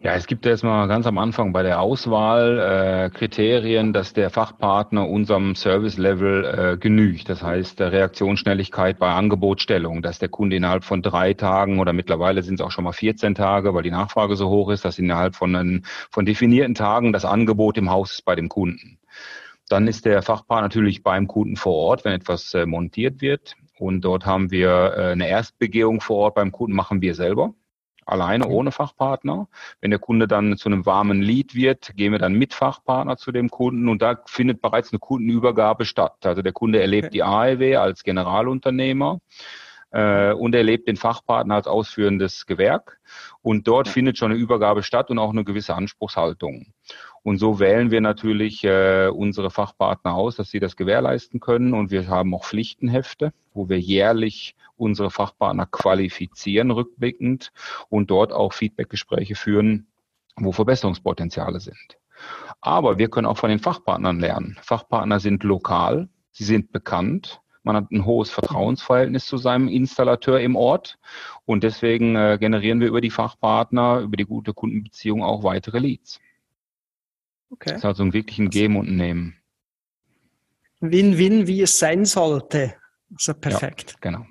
Ja, 0.05 0.13
es 0.13 0.27
gibt 0.27 0.45
erstmal 0.45 0.87
ganz 0.87 1.07
am 1.07 1.17
Anfang 1.17 1.55
bei 1.55 1.63
der 1.63 1.81
Auswahl 1.81 2.59
äh, 2.59 3.09
Kriterien, 3.09 3.95
dass 3.95 4.13
der 4.13 4.29
Fachpartner 4.29 5.09
unserem 5.09 5.55
Service-Level 5.55 6.45
äh, 6.45 6.77
genügt. 6.77 7.31
Das 7.31 7.43
heißt, 7.43 7.81
der 7.81 7.91
Reaktionsschnelligkeit 7.91 8.99
bei 8.99 9.11
Angebotstellung, 9.11 10.03
dass 10.03 10.19
der 10.19 10.29
Kunde 10.29 10.57
innerhalb 10.57 10.85
von 10.85 11.01
drei 11.01 11.33
Tagen 11.33 11.81
oder 11.81 11.95
mittlerweile 11.95 12.43
sind 12.43 12.57
es 12.57 12.61
auch 12.61 12.71
schon 12.71 12.85
mal 12.85 12.93
14 12.93 13.35
Tage, 13.35 13.73
weil 13.73 13.83
die 13.83 13.91
Nachfrage 13.91 14.37
so 14.37 14.51
hoch 14.51 14.69
ist, 14.69 14.85
dass 14.85 14.99
innerhalb 14.99 15.37
von, 15.37 15.57
einen, 15.57 15.87
von 16.11 16.27
definierten 16.27 16.75
Tagen 16.75 17.15
das 17.15 17.25
Angebot 17.25 17.79
im 17.79 17.89
Haus 17.89 18.13
ist 18.13 18.27
bei 18.27 18.35
dem 18.35 18.51
Kunden. 18.51 18.99
Dann 19.71 19.89
ist 19.89 20.05
der 20.05 20.21
Fachpartner 20.21 20.65
natürlich 20.65 21.03
beim 21.03 21.29
Kunden 21.29 21.57
vor 21.57 21.77
Ort, 21.77 22.05
wenn 22.05 22.13
etwas 22.13 22.53
äh, 22.53 22.67
montiert 22.67 23.23
wird. 23.23 23.57
Und 23.79 24.03
dort 24.03 24.27
haben 24.27 24.51
wir 24.51 24.69
äh, 24.99 25.13
eine 25.13 25.29
Erstbegehung 25.29 26.03
vor 26.03 26.19
Ort 26.19 26.35
beim 26.35 26.53
Kunden, 26.53 26.77
machen 26.77 27.01
wir 27.01 27.15
selber 27.15 27.55
alleine 28.07 28.49
ohne 28.49 28.73
Fachpartner. 28.73 29.49
Wenn 29.81 29.91
der 29.91 29.99
Kunde 29.99 30.29
dann 30.29 30.57
zu 30.57 30.69
einem 30.69 30.87
warmen 30.87 31.21
Lead 31.21 31.55
wird, 31.55 31.97
gehen 31.97 32.13
wir 32.13 32.19
dann 32.19 32.35
mit 32.35 32.55
Fachpartner 32.55 33.17
zu 33.17 33.33
dem 33.33 33.51
Kunden 33.51 33.89
und 33.89 34.03
da 34.03 34.19
findet 34.27 34.63
bereits 34.63 34.93
eine 34.93 34.99
Kundenübergabe 34.99 35.85
statt. 35.85 36.25
Also 36.25 36.43
der 36.43 36.53
Kunde 36.53 36.81
erlebt 36.81 37.07
okay. 37.07 37.13
die 37.13 37.23
AEW 37.23 37.77
als 37.79 38.03
Generalunternehmer 38.03 39.21
äh, 39.91 40.33
und 40.33 40.55
erlebt 40.55 40.89
den 40.89 40.97
Fachpartner 40.97 41.55
als 41.55 41.67
ausführendes 41.67 42.47
Gewerk 42.47 43.01
und 43.43 43.69
dort 43.69 43.87
ja. 43.87 43.93
findet 43.93 44.19
schon 44.19 44.33
eine 44.33 44.41
Übergabe 44.41 44.83
statt 44.83 45.11
und 45.11 45.19
auch 45.19 45.31
eine 45.31 45.45
gewisse 45.45 45.75
Anspruchshaltung. 45.75 46.73
Und 47.25 47.39
so 47.39 47.59
wählen 47.59 47.91
wir 47.91 48.03
natürlich 48.03 48.63
äh, 48.65 49.09
unsere 49.09 49.51
Fachpartner 49.51 50.15
aus, 50.15 50.37
dass 50.37 50.51
sie 50.51 50.61
das 50.61 50.77
gewährleisten 50.77 51.41
können. 51.41 51.73
Und 51.73 51.91
wir 51.91 52.07
haben 52.07 52.35
auch 52.35 52.45
Pflichtenhefte, 52.45 53.33
wo 53.55 53.69
wir 53.71 53.81
jährlich 53.81 54.55
unsere 54.77 55.11
Fachpartner 55.11 55.65
qualifizieren 55.65 56.71
rückblickend 56.71 57.51
und 57.89 58.11
dort 58.11 58.33
auch 58.33 58.53
Feedbackgespräche 58.53 59.37
führen, 59.37 59.87
wo 60.37 60.53
Verbesserungspotenziale 60.53 61.61
sind. 61.61 61.97
Aber 62.61 62.99
wir 62.99 63.09
können 63.09 63.27
auch 63.27 63.39
von 63.39 63.51
den 63.51 63.59
Fachpartnern 63.59 64.21
lernen. 64.21 64.59
Fachpartner 64.61 65.19
sind 65.19 65.45
lokal, 65.45 66.11
sie 66.31 66.45
sind 66.45 66.73
bekannt, 66.73 67.41
man 67.63 67.77
hat 67.77 67.91
ein 67.91 68.05
hohes 68.05 68.31
Vertrauensverhältnis 68.31 69.25
zu 69.25 69.39
seinem 69.39 69.69
Installateur 69.69 70.39
im 70.41 70.55
Ort 70.55 70.99
und 71.47 71.65
deswegen 71.65 72.15
äh, 72.15 72.37
generieren 72.39 72.81
wir 72.81 72.89
über 72.89 73.01
die 73.01 73.11
Fachpartner, 73.11 74.01
über 74.01 74.19
die 74.19 74.27
gute 74.27 74.53
Kundenbeziehung 74.53 75.25
auch 75.25 75.43
weitere 75.43 75.79
Leads. 75.79 76.21
Okay. 77.55 77.71
Das 77.71 77.79
ist 77.79 77.85
also 77.85 78.13
wirklich 78.13 78.39
ein 78.41 78.51
Geben 78.51 78.77
und 78.77 78.91
Nehmen. 78.91 79.37
Win-win, 80.81 81.47
wie 81.47 81.63
es 81.63 81.79
sein 81.79 82.05
sollte. 82.05 82.75
Also 83.13 83.33
perfekt. 83.35 83.93
Ja, 83.93 83.97
genau. 84.01 84.27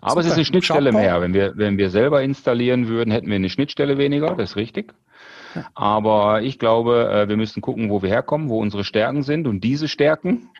Aber 0.00 0.10
Super. 0.10 0.20
es 0.20 0.26
ist 0.26 0.34
eine 0.34 0.44
Schnittstelle 0.44 0.90
Chapeau. 0.90 1.02
mehr. 1.02 1.20
Wenn 1.22 1.32
wir, 1.34 1.56
wenn 1.56 1.78
wir 1.78 1.90
selber 1.90 2.22
installieren 2.22 2.88
würden, 2.88 3.10
hätten 3.10 3.28
wir 3.28 3.36
eine 3.36 3.48
Schnittstelle 3.48 3.96
weniger, 3.96 4.36
das 4.36 4.50
ist 4.50 4.56
richtig. 4.56 4.94
Aber 5.74 6.42
ich 6.42 6.58
glaube, 6.58 7.10
äh, 7.10 7.28
wir 7.28 7.38
müssen 7.38 7.62
gucken, 7.62 7.88
wo 7.88 8.02
wir 8.02 8.10
herkommen, 8.10 8.50
wo 8.50 8.60
unsere 8.60 8.84
Stärken 8.84 9.22
sind 9.22 9.46
und 9.46 9.64
diese 9.64 9.88
Stärken 9.88 10.50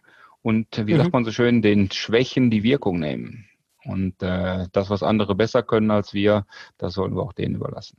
und 0.40 0.86
wie 0.86 0.94
mhm. 0.94 0.98
sagt 0.98 1.12
man 1.12 1.24
so 1.24 1.30
schön, 1.30 1.60
den 1.60 1.90
Schwächen 1.90 2.50
die 2.50 2.62
Wirkung 2.62 2.98
nehmen. 2.98 3.44
Und 3.84 4.22
äh, 4.22 4.66
das, 4.72 4.88
was 4.88 5.02
andere 5.02 5.34
besser 5.34 5.62
können 5.62 5.90
als 5.90 6.14
wir, 6.14 6.46
das 6.78 6.94
sollten 6.94 7.16
wir 7.16 7.22
auch 7.22 7.34
denen 7.34 7.54
überlassen. 7.54 7.98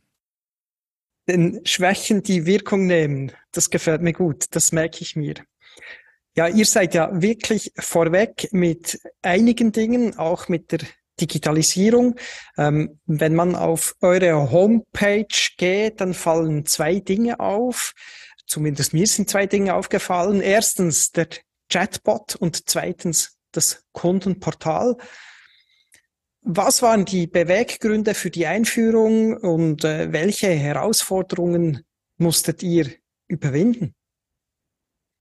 Den 1.30 1.62
Schwächen 1.64 2.24
die 2.24 2.48
Wirkung 2.48 2.88
nehmen, 2.88 3.32
das 3.52 3.70
gefällt 3.70 4.02
mir 4.02 4.14
gut, 4.14 4.46
das 4.52 4.72
merke 4.72 5.02
ich 5.02 5.16
mir. 5.16 5.36
Ja, 6.36 6.48
ihr 6.48 6.66
seid 6.66 6.96
ja 6.96 7.22
wirklich 7.22 7.72
vorweg 7.78 8.50
mit 8.52 9.00
einigen 9.22 9.72
Dingen, 9.72 10.18
auch 10.18 10.48
mit 10.48 10.72
der 10.72 10.80
Digitalisierung. 11.22 12.16
Ähm, 12.58 13.00
wenn 13.06 13.36
man 13.36 13.56
auf 13.56 13.96
eure 14.02 14.52
Homepage 14.52 15.28
geht, 15.58 16.02
dann 16.02 16.16
fallen 16.16 16.66
zwei 16.66 17.00
Dinge 17.00 17.40
auf. 17.40 17.94
Zumindest 18.48 18.94
mir 18.94 19.06
sind 19.06 19.30
zwei 19.30 19.46
Dinge 19.46 19.76
aufgefallen. 19.76 20.42
Erstens 20.42 21.12
der 21.12 21.28
Chatbot 21.72 22.36
und 22.38 22.68
zweitens 22.70 23.38
das 23.52 23.84
Kundenportal. 23.92 24.98
Was 26.42 26.82
waren 26.82 27.06
die 27.06 27.28
Beweggründe 27.28 28.14
für 28.14 28.30
die 28.30 28.48
Einführung 28.48 29.36
und 29.38 29.84
äh, 29.84 30.12
welche 30.14 30.48
Herausforderungen 30.48 31.84
musstet 32.18 32.64
ihr 32.64 32.88
überwinden? 33.28 33.94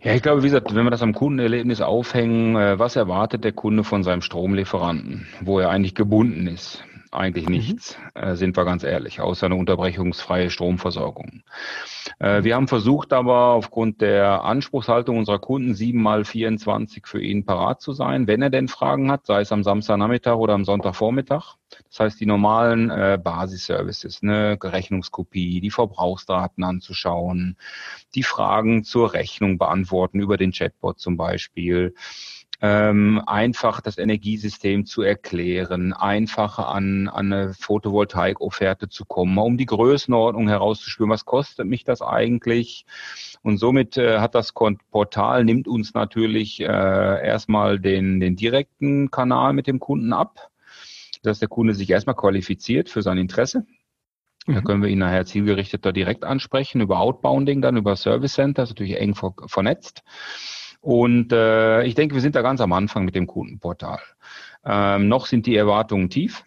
Ja, 0.01 0.15
ich 0.15 0.23
glaube, 0.23 0.43
wie 0.43 0.47
gesagt, 0.47 0.73
wenn 0.73 0.85
wir 0.85 0.91
das 0.91 1.03
am 1.03 1.13
Kundenerlebnis 1.13 1.81
aufhängen, 1.81 2.55
äh, 2.55 2.79
was 2.79 2.95
erwartet 2.95 3.43
der 3.43 3.53
Kunde 3.53 3.83
von 3.83 4.05
seinem 4.05 4.23
Stromlieferanten, 4.23 5.27
wo 5.41 5.59
er 5.59 5.71
eigentlich 5.71 5.97
gebunden 5.97 6.47
ist? 6.47 6.85
Eigentlich 7.11 7.47
mhm. 7.47 7.53
nichts, 7.53 7.99
mhm. 8.15 8.37
sind 8.37 8.57
wir 8.57 8.65
ganz 8.65 8.85
ehrlich, 8.85 9.21
außer 9.21 9.47
eine 9.47 9.55
unterbrechungsfreie 9.55 10.51
Stromversorgung. 10.51 11.43
Äh, 12.19 12.45
wir 12.45 12.55
haben 12.55 12.69
versucht 12.69 13.13
aber 13.13 13.53
aufgrund 13.53 14.01
der 14.01 14.45
Anspruchshaltung 14.45 15.19
unserer 15.19 15.39
Kunden 15.39 15.75
sieben 15.75 16.03
mal 16.03 16.25
24 16.25 17.07
für 17.07 17.23
ihn 17.23 17.45
parat 17.45 17.81
zu 17.81 17.93
sein, 17.93 18.27
wenn 18.27 18.43
er 18.43 18.51
denn 18.51 18.69
Fragen 18.69 19.11
hat, 19.11 19.27
sei 19.27 19.41
es 19.41 19.53
am 19.53 19.63
Samstagnachmittag 19.63 20.37
oder 20.37 20.55
am 20.55 20.65
Sonntagvormittag. 20.65 21.57
Das 21.89 22.01
heißt, 22.01 22.21
die 22.21 22.27
normalen 22.27 22.91
äh, 22.91 23.19
Basisservices, 23.23 24.23
ne, 24.23 24.59
Rechnungskopie, 24.63 25.61
die 25.61 25.71
Verbrauchsdaten 25.71 26.65
anzuschauen, 26.65 27.57
die 28.15 28.23
Fragen 28.23 28.85
zur 28.85 29.13
Rechnung 29.13 29.59
beantworten 29.59 30.21
über 30.21 30.37
den 30.37 30.53
Chatbot 30.53 30.99
zum 30.99 31.17
Beispiel 31.17 31.95
ähm, 32.61 33.23
einfach 33.25 33.81
das 33.81 33.99
Energiesystem 33.99 34.85
zu 34.85 35.03
erklären, 35.03 35.93
einfacher 35.93 36.69
an, 36.69 37.09
an 37.09 37.33
eine 37.33 37.55
Photovoltaik-Offerte 37.55 38.89
zu 38.89 39.05
kommen, 39.05 39.39
um 39.39 39.57
die 39.57 39.67
Größenordnung 39.67 40.49
herauszuspüren, 40.49 41.11
was 41.11 41.25
kostet 41.25 41.67
mich 41.67 41.85
das 41.85 42.03
eigentlich? 42.03 42.85
Und 43.43 43.59
somit 43.59 43.97
äh, 43.97 44.19
hat 44.19 44.35
das 44.35 44.53
Portal, 44.91 45.45
nimmt 45.45 45.69
uns 45.69 45.95
natürlich 45.95 46.61
äh, 46.61 46.65
erstmal 46.67 47.79
den, 47.79 48.19
den 48.19 48.35
direkten 48.35 49.11
Kanal 49.11 49.53
mit 49.53 49.69
dem 49.69 49.79
Kunden 49.79 50.13
ab, 50.13 50.51
dass 51.23 51.39
der 51.39 51.49
Kunde 51.49 51.75
sich 51.75 51.91
erstmal 51.91 52.17
qualifiziert 52.17 52.89
für 52.89 53.03
sein 53.03 53.19
Interesse. 53.19 53.67
Da 54.47 54.61
mhm. 54.61 54.65
können 54.65 54.83
wir 54.83 54.89
ihn 54.89 54.99
nachher 54.99 55.27
zielgerichteter 55.27 55.93
direkt 55.93 56.25
ansprechen, 56.25 56.81
über 56.81 56.99
Outbounding, 56.99 57.61
dann 57.61 57.77
über 57.77 57.95
Service 57.95 58.33
Center, 58.33 58.65
ist 58.65 58.71
natürlich 58.71 58.99
eng 58.99 59.15
ver 59.15 59.35
vernetzt. 59.47 60.03
Und 60.81 61.33
äh, 61.33 61.83
ich 61.85 61.95
denke, 61.95 62.15
wir 62.15 62.23
sind 62.23 62.37
da 62.37 62.43
ganz 62.43 62.61
am 62.61 62.73
Anfang 62.73 63.05
mit 63.05 63.15
dem 63.15 63.27
Kundenportal. 63.27 64.01
Ähm, 64.65 65.09
noch 65.09 65.27
sind 65.27 65.47
die 65.47 65.57
Erwartungen 65.57 66.11
tief. 66.11 66.45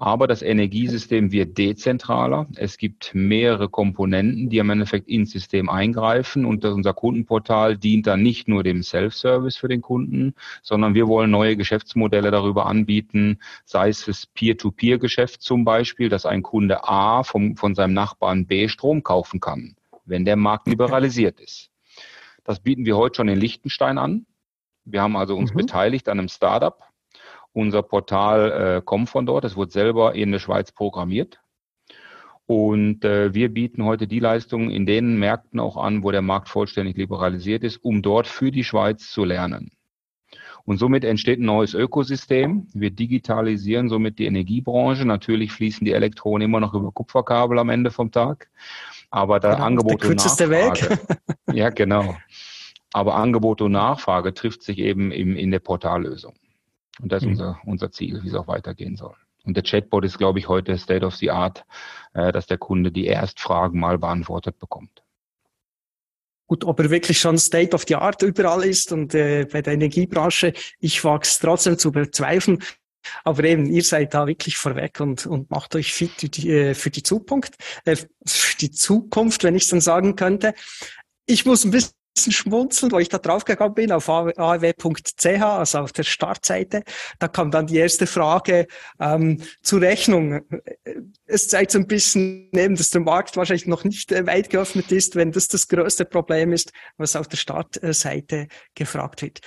Aber 0.00 0.28
das 0.28 0.42
Energiesystem 0.42 1.32
wird 1.32 1.58
dezentraler. 1.58 2.46
Es 2.54 2.78
gibt 2.78 3.10
mehrere 3.14 3.68
Komponenten, 3.68 4.48
die 4.48 4.58
im 4.58 4.70
Endeffekt 4.70 5.08
ins 5.08 5.32
System 5.32 5.68
eingreifen. 5.68 6.44
Und 6.44 6.64
unser 6.64 6.94
Kundenportal 6.94 7.76
dient 7.76 8.06
dann 8.06 8.22
nicht 8.22 8.46
nur 8.46 8.62
dem 8.62 8.84
Self-Service 8.84 9.56
für 9.56 9.66
den 9.66 9.82
Kunden, 9.82 10.34
sondern 10.62 10.94
wir 10.94 11.08
wollen 11.08 11.32
neue 11.32 11.56
Geschäftsmodelle 11.56 12.30
darüber 12.30 12.66
anbieten, 12.66 13.40
sei 13.64 13.88
es 13.88 14.04
das 14.04 14.26
Peer-to-Peer-Geschäft 14.26 15.42
zum 15.42 15.64
Beispiel, 15.64 16.08
dass 16.08 16.26
ein 16.26 16.44
Kunde 16.44 16.84
A 16.84 17.24
vom, 17.24 17.56
von 17.56 17.74
seinem 17.74 17.94
Nachbarn 17.94 18.46
B 18.46 18.68
Strom 18.68 19.02
kaufen 19.02 19.40
kann, 19.40 19.74
wenn 20.04 20.24
der 20.24 20.36
Markt 20.36 20.68
liberalisiert 20.68 21.40
ist. 21.40 21.72
Das 22.48 22.60
bieten 22.60 22.86
wir 22.86 22.96
heute 22.96 23.16
schon 23.16 23.28
in 23.28 23.38
Liechtenstein 23.38 23.98
an. 23.98 24.24
Wir 24.86 25.02
haben 25.02 25.18
also 25.18 25.36
uns 25.36 25.52
mhm. 25.52 25.58
beteiligt 25.58 26.08
an 26.08 26.18
einem 26.18 26.28
Startup. 26.28 26.82
Unser 27.52 27.82
Portal 27.82 28.78
äh, 28.78 28.82
kommt 28.82 29.10
von 29.10 29.26
dort. 29.26 29.44
Es 29.44 29.54
wird 29.54 29.70
selber 29.70 30.14
in 30.14 30.32
der 30.32 30.38
Schweiz 30.38 30.72
programmiert. 30.72 31.42
Und 32.46 33.04
äh, 33.04 33.34
wir 33.34 33.52
bieten 33.52 33.84
heute 33.84 34.06
die 34.06 34.20
Leistungen 34.20 34.70
in 34.70 34.86
den 34.86 35.18
Märkten 35.18 35.60
auch 35.60 35.76
an, 35.76 36.02
wo 36.02 36.10
der 36.10 36.22
Markt 36.22 36.48
vollständig 36.48 36.96
liberalisiert 36.96 37.64
ist, 37.64 37.84
um 37.84 38.00
dort 38.00 38.26
für 38.26 38.50
die 38.50 38.64
Schweiz 38.64 39.10
zu 39.10 39.26
lernen. 39.26 39.70
Und 40.64 40.78
somit 40.78 41.04
entsteht 41.04 41.40
ein 41.40 41.44
neues 41.44 41.74
Ökosystem. 41.74 42.66
Wir 42.72 42.90
digitalisieren 42.90 43.90
somit 43.90 44.18
die 44.18 44.24
Energiebranche. 44.24 45.04
Natürlich 45.04 45.52
fließen 45.52 45.84
die 45.84 45.92
Elektronen 45.92 46.46
immer 46.46 46.60
noch 46.60 46.72
über 46.72 46.92
Kupferkabel 46.92 47.58
am 47.58 47.68
Ende 47.68 47.90
vom 47.90 48.10
Tag. 48.10 48.48
Aber 49.10 49.40
da 49.40 49.54
genau, 49.54 49.64
Angebot 49.64 50.02
der 50.02 50.08
kürzeste 50.08 50.44
und 50.44 50.50
Nachfrage. 50.50 50.90
Weg. 50.90 51.56
ja, 51.56 51.70
genau. 51.70 52.16
Aber 52.92 53.14
Angebot 53.16 53.62
und 53.62 53.72
Nachfrage 53.72 54.34
trifft 54.34 54.62
sich 54.62 54.78
eben 54.78 55.12
im, 55.12 55.36
in 55.36 55.50
der 55.50 55.60
Portallösung. 55.60 56.34
Und 57.00 57.12
das 57.12 57.22
ist 57.22 57.26
mhm. 57.26 57.32
unser, 57.32 57.60
unser 57.64 57.92
Ziel, 57.92 58.22
wie 58.22 58.28
es 58.28 58.34
auch 58.34 58.48
weitergehen 58.48 58.96
soll. 58.96 59.14
Und 59.44 59.56
der 59.56 59.64
Chatbot 59.64 60.04
ist, 60.04 60.18
glaube 60.18 60.38
ich, 60.38 60.48
heute 60.48 60.76
State 60.76 61.06
of 61.06 61.16
the 61.16 61.30
Art, 61.30 61.64
äh, 62.12 62.32
dass 62.32 62.46
der 62.46 62.58
Kunde 62.58 62.92
die 62.92 63.06
Erstfragen 63.06 63.80
mal 63.80 63.98
beantwortet 63.98 64.58
bekommt. 64.58 65.02
Gut, 66.46 66.64
ob 66.64 66.80
er 66.80 66.90
wirklich 66.90 67.18
schon 67.18 67.36
State 67.36 67.74
of 67.74 67.84
the 67.86 67.96
Art 67.96 68.22
überall 68.22 68.64
ist 68.64 68.90
und 68.90 69.14
äh, 69.14 69.46
bei 69.50 69.60
der 69.60 69.74
Energiebranche, 69.74 70.54
ich 70.80 71.04
wage 71.04 71.24
es 71.24 71.38
trotzdem 71.38 71.78
zu 71.78 71.92
bezweifeln. 71.92 72.62
Aber 73.24 73.44
eben, 73.44 73.66
ihr 73.66 73.82
seid 73.82 74.14
da 74.14 74.26
wirklich 74.26 74.56
vorweg 74.56 75.00
und, 75.00 75.26
und 75.26 75.50
macht 75.50 75.74
euch 75.74 75.92
fit 75.92 76.12
für 76.18 76.28
die, 76.28 76.50
äh, 76.50 76.74
für 76.74 76.90
die 76.90 77.02
Zukunft, 77.02 77.54
äh, 77.84 77.96
für 78.26 78.56
die 78.56 78.70
Zukunft, 78.70 79.44
wenn 79.44 79.54
ich 79.54 79.64
es 79.64 79.70
dann 79.70 79.80
sagen 79.80 80.16
könnte. 80.16 80.54
Ich 81.26 81.44
muss 81.44 81.64
ein 81.64 81.70
bisschen 81.70 81.92
schmunzeln, 82.32 82.92
wo 82.92 82.98
ich 82.98 83.08
da 83.08 83.18
draufgegangen 83.18 83.74
bin 83.74 83.92
auf 83.92 84.08
aw.ch, 84.08 85.26
also 85.26 85.78
auf 85.78 85.92
der 85.92 86.02
Startseite. 86.02 86.82
Da 87.18 87.28
kam 87.28 87.50
dann 87.50 87.66
die 87.66 87.76
erste 87.76 88.06
Frage 88.06 88.66
ähm, 89.00 89.42
zur 89.62 89.80
Rechnung. 89.80 90.40
es 91.26 91.48
zeigt 91.48 91.70
so 91.70 91.78
ein 91.78 91.86
bisschen 91.86 92.50
eben, 92.52 92.76
dass 92.76 92.90
der 92.90 93.02
Markt 93.02 93.36
wahrscheinlich 93.36 93.66
noch 93.66 93.84
nicht 93.84 94.12
äh, 94.12 94.26
weit 94.26 94.50
geöffnet 94.50 94.90
ist, 94.92 95.16
wenn 95.16 95.32
das 95.32 95.48
das 95.48 95.68
größte 95.68 96.04
Problem 96.04 96.52
ist, 96.52 96.72
was 96.96 97.16
auf 97.16 97.28
der 97.28 97.36
Startseite 97.36 98.48
gefragt 98.74 99.22
wird. 99.22 99.40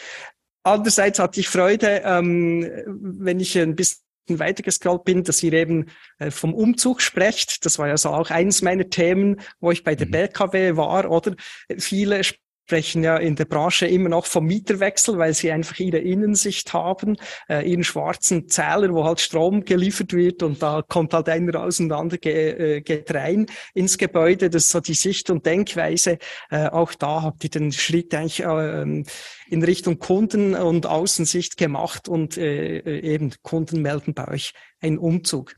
Andererseits 0.64 1.20
hatte 1.20 1.40
ich 1.40 1.50
Freude, 1.50 2.02
ähm, 2.06 2.70
wenn 2.88 3.40
ich 3.40 3.58
ein 3.58 3.76
bisschen 3.76 4.02
weitergescrollt 4.28 5.04
bin, 5.04 5.24
dass 5.24 5.42
ihr 5.44 5.54
eben 5.54 5.88
äh, 6.20 6.32
vom 6.32 6.54
Umzug 6.54 7.02
sprecht. 7.02 7.66
Das 7.66 7.80
war 7.80 7.88
ja 7.88 7.98
so 7.98 8.10
auch 8.10 8.30
eines 8.30 8.62
meiner 8.62 8.90
Themen, 8.90 9.42
wo 9.60 9.72
ich 9.72 9.84
bei 9.84 9.96
der 9.96 10.08
mhm. 10.08 10.12
BKW 10.12 10.76
war, 10.78 11.10
oder? 11.10 11.36
Viele 11.78 12.22
sprechen 12.66 13.04
ja 13.04 13.18
in 13.18 13.36
der 13.36 13.46
Branche 13.46 13.86
immer 13.86 14.10
noch 14.10 14.26
vom 14.26 14.46
Mieterwechsel, 14.46 15.18
weil 15.18 15.34
sie 15.34 15.52
einfach 15.52 15.80
ihre 15.80 15.98
Innensicht 15.98 16.72
haben, 16.74 17.18
äh, 17.50 17.70
ihren 17.70 17.84
schwarzen 17.84 18.48
Zähler, 18.48 18.94
wo 18.94 19.04
halt 19.04 19.20
Strom 19.20 19.66
geliefert 19.66 20.14
wird 20.14 20.42
und 20.42 20.62
da 20.62 20.82
kommt 20.88 21.14
halt 21.14 21.28
einer 21.28 21.54
raus 21.54 21.80
und 21.80 21.90
der 21.90 21.98
andere 21.98 22.20
ge, 22.20 22.78
äh, 22.78 22.82
geht 22.82 23.14
rein 23.14 23.48
ins 23.74 23.98
Gebäude. 23.98 24.50
Das 24.50 24.66
ist 24.66 24.72
so 24.72 24.80
die 24.80 24.94
Sicht 24.94 25.30
und 25.30 25.46
Denkweise. 25.46 26.18
Äh, 26.50 26.68
auch 26.68 26.94
da 26.94 27.24
habt 27.24 27.44
ihr 27.44 27.50
den 27.50 27.72
Schritt 27.72 28.14
eigentlich 28.14 28.42
äh, 28.42 28.82
in 28.82 29.64
Richtung 29.64 30.00
Kunden 30.00 30.56
und 30.56 30.86
Außensicht 30.86 31.58
gemacht 31.58 32.08
und 32.08 32.38
äh, 32.38 32.80
eben 33.02 33.34
Kunden 33.42 33.82
melden 33.82 34.14
bei 34.14 34.28
euch 34.30 34.54
einen 34.80 34.98
Umzug. 34.98 35.56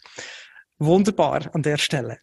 Wunderbar 0.80 1.50
an 1.54 1.62
der 1.62 1.78
Stelle. 1.78 2.18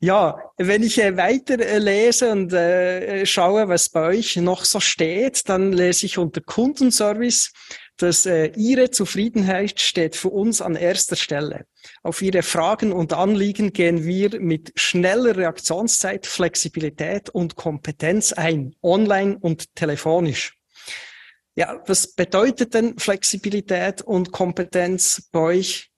Ja, 0.00 0.38
wenn 0.58 0.82
ich 0.82 0.98
äh, 0.98 1.16
weiter 1.16 1.58
äh, 1.60 1.78
lese 1.78 2.32
und 2.32 2.52
äh, 2.52 3.24
schaue, 3.26 3.68
was 3.68 3.88
bei 3.88 4.08
euch 4.08 4.36
noch 4.36 4.64
so 4.64 4.80
steht, 4.80 5.48
dann 5.48 5.72
lese 5.72 6.06
ich 6.06 6.18
unter 6.18 6.40
Kundenservice, 6.40 7.52
dass 7.98 8.26
Ihre 8.26 8.90
Zufriedenheit 8.90 9.80
steht 9.80 10.16
für 10.16 10.30
uns 10.30 10.60
an 10.60 10.74
erster 10.74 11.14
Stelle. 11.14 11.66
Auf 12.02 12.20
Ihre 12.20 12.42
Fragen 12.42 12.90
und 12.90 13.12
Anliegen 13.12 13.72
gehen 13.72 14.04
wir 14.04 14.40
mit 14.40 14.72
schneller 14.74 15.36
Reaktionszeit, 15.36 16.26
Flexibilität 16.26 17.28
und 17.28 17.54
Kompetenz 17.54 18.32
ein, 18.32 18.74
online 18.82 19.38
und 19.38 19.76
telefonisch. 19.76 20.56
Ja, 21.54 21.80
was 21.86 22.14
bedeutet 22.14 22.74
denn 22.74 22.98
Flexibilität 22.98 24.02
und 24.02 24.32
Kompetenz 24.32 25.28
bei 25.30 25.40
euch? 25.40 25.90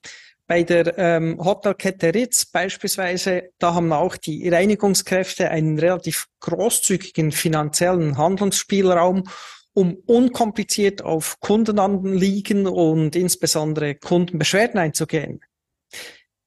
Bei 0.47 0.63
der 0.63 0.99
ähm, 0.99 1.39
Hotelkette 1.43 2.13
Ritz 2.13 2.45
beispielsweise, 2.45 3.51
da 3.59 3.75
haben 3.75 3.93
auch 3.93 4.17
die 4.17 4.47
Reinigungskräfte 4.49 5.51
einen 5.51 5.79
relativ 5.79 6.27
großzügigen 6.41 7.33
finanziellen 7.33 8.19
Handlungsspielraum, 8.19 9.25
um 9.73 9.97
unkompliziert 10.07 11.03
auf 11.03 11.41
Kundenanliegen 11.41 12.67
und 12.67 13.17
insbesondere 13.17 13.95
Kundenbeschwerden 13.95 14.79
einzugehen. 14.79 15.41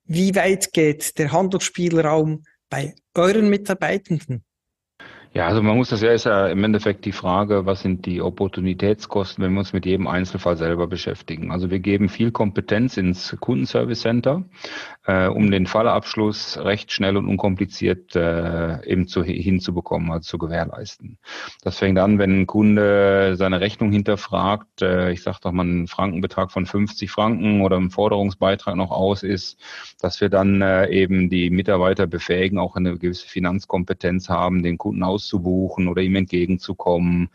Wie 0.05 0.35
weit 0.35 0.71
geht 0.73 1.17
der 1.17 1.31
Handlungsspielraum 1.31 2.43
bei 2.69 2.93
euren 3.15 3.49
Mitarbeitenden? 3.49 4.46
Ja, 5.33 5.47
also 5.47 5.61
man 5.61 5.77
muss 5.77 5.89
das 5.89 6.01
ja, 6.01 6.11
ist 6.11 6.25
ja 6.25 6.47
im 6.47 6.63
Endeffekt 6.63 7.05
die 7.05 7.11
Frage, 7.11 7.65
was 7.65 7.81
sind 7.81 8.05
die 8.05 8.21
Opportunitätskosten, 8.21 9.43
wenn 9.43 9.53
wir 9.53 9.59
uns 9.59 9.73
mit 9.73 9.85
jedem 9.85 10.07
Einzelfall 10.07 10.57
selber 10.57 10.87
beschäftigen. 10.87 11.51
Also 11.51 11.69
wir 11.69 11.79
geben 11.79 12.09
viel 12.09 12.31
Kompetenz 12.31 12.97
ins 12.97 13.35
Kundenservice 13.39 14.01
Center, 14.01 14.43
äh, 15.07 15.27
um 15.27 15.51
den 15.51 15.67
Fallabschluss 15.67 16.57
recht 16.57 16.91
schnell 16.91 17.17
und 17.17 17.27
unkompliziert 17.27 18.15
äh, 18.15 18.85
eben 18.85 19.07
zu, 19.07 19.23
hinzubekommen, 19.23 20.11
also 20.11 20.27
zu 20.27 20.37
gewährleisten. 20.37 21.17
Das 21.61 21.77
fängt 21.77 21.99
an, 21.99 22.19
wenn 22.19 22.41
ein 22.41 22.47
Kunde 22.47 23.35
seine 23.37 23.59
Rechnung 23.59 23.91
hinterfragt, 23.91 24.81
äh, 24.81 25.11
ich 25.11 25.23
sage 25.23 25.39
doch 25.41 25.51
mal 25.51 25.63
einen 25.63 25.87
Frankenbetrag 25.87 26.51
von 26.51 26.65
50 26.65 27.11
Franken 27.11 27.61
oder 27.61 27.77
ein 27.77 27.89
Forderungsbeitrag 27.89 28.75
noch 28.75 28.91
aus 28.91 29.23
ist, 29.23 29.59
dass 29.99 30.21
wir 30.21 30.29
dann 30.29 30.61
äh, 30.61 30.89
eben 30.89 31.29
die 31.29 31.49
Mitarbeiter 31.49 32.07
befähigen, 32.07 32.59
auch 32.59 32.75
eine 32.75 32.97
gewisse 32.97 33.27
Finanzkompetenz 33.27 34.29
haben, 34.29 34.63
den 34.63 34.77
Kunden 34.77 35.03
aus 35.03 35.17
auszubuchen 35.17 35.87
oder 35.87 36.01
ihm 36.01 36.15
entgegenzukommen. 36.15 37.29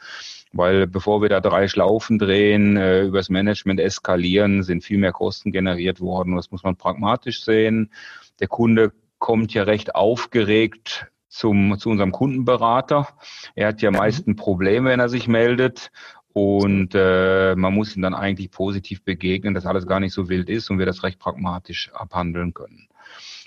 Weil 0.53 0.87
bevor 0.87 1.23
wir 1.23 1.29
da 1.29 1.41
drei 1.41 1.69
Schlaufen 1.69 2.19
drehen, 2.19 2.77
äh, 2.77 3.05
übers 3.05 3.31
Management 3.31 3.81
eskalieren, 3.81 4.63
sind 4.63 4.85
viel 4.85 4.99
mehr 4.99 5.13
Kosten 5.13 5.51
generiert 5.51 6.01
worden. 6.01 6.37
Das 6.37 6.51
muss 6.51 6.63
man 6.63 6.77
pragmatisch 6.77 7.43
sehen. 7.43 7.91
Der 8.41 8.49
Kunde 8.49 8.93
kommt 9.19 9.55
ja 9.55 9.63
recht 9.63 9.95
aufgeregt 9.95 11.07
zum, 11.29 11.79
zu 11.79 11.89
unserem 11.89 12.13
Kundenberater. 12.13 13.09
Er 13.55 13.69
hat 13.69 13.81
ja 13.81 13.91
mhm. 13.91 13.97
meistens 13.97 14.37
Probleme, 14.37 14.91
wenn 14.91 15.01
er 15.01 15.09
sich 15.09 15.27
meldet. 15.27 15.91
Und 16.35 16.95
äh, 16.95 17.55
man 17.57 17.75
muss 17.75 17.95
ihm 17.95 18.03
dann 18.03 18.15
eigentlich 18.15 18.51
positiv 18.51 19.05
begegnen, 19.05 19.55
dass 19.55 19.67
alles 19.67 19.87
gar 19.87 20.01
nicht 20.01 20.15
so 20.15 20.29
wild 20.29 20.49
ist 20.49 20.71
und 20.71 20.79
wir 20.79 20.87
das 20.87 21.03
recht 21.03 21.19
pragmatisch 21.19 21.91
abhandeln 21.93 22.55
können. 22.55 22.89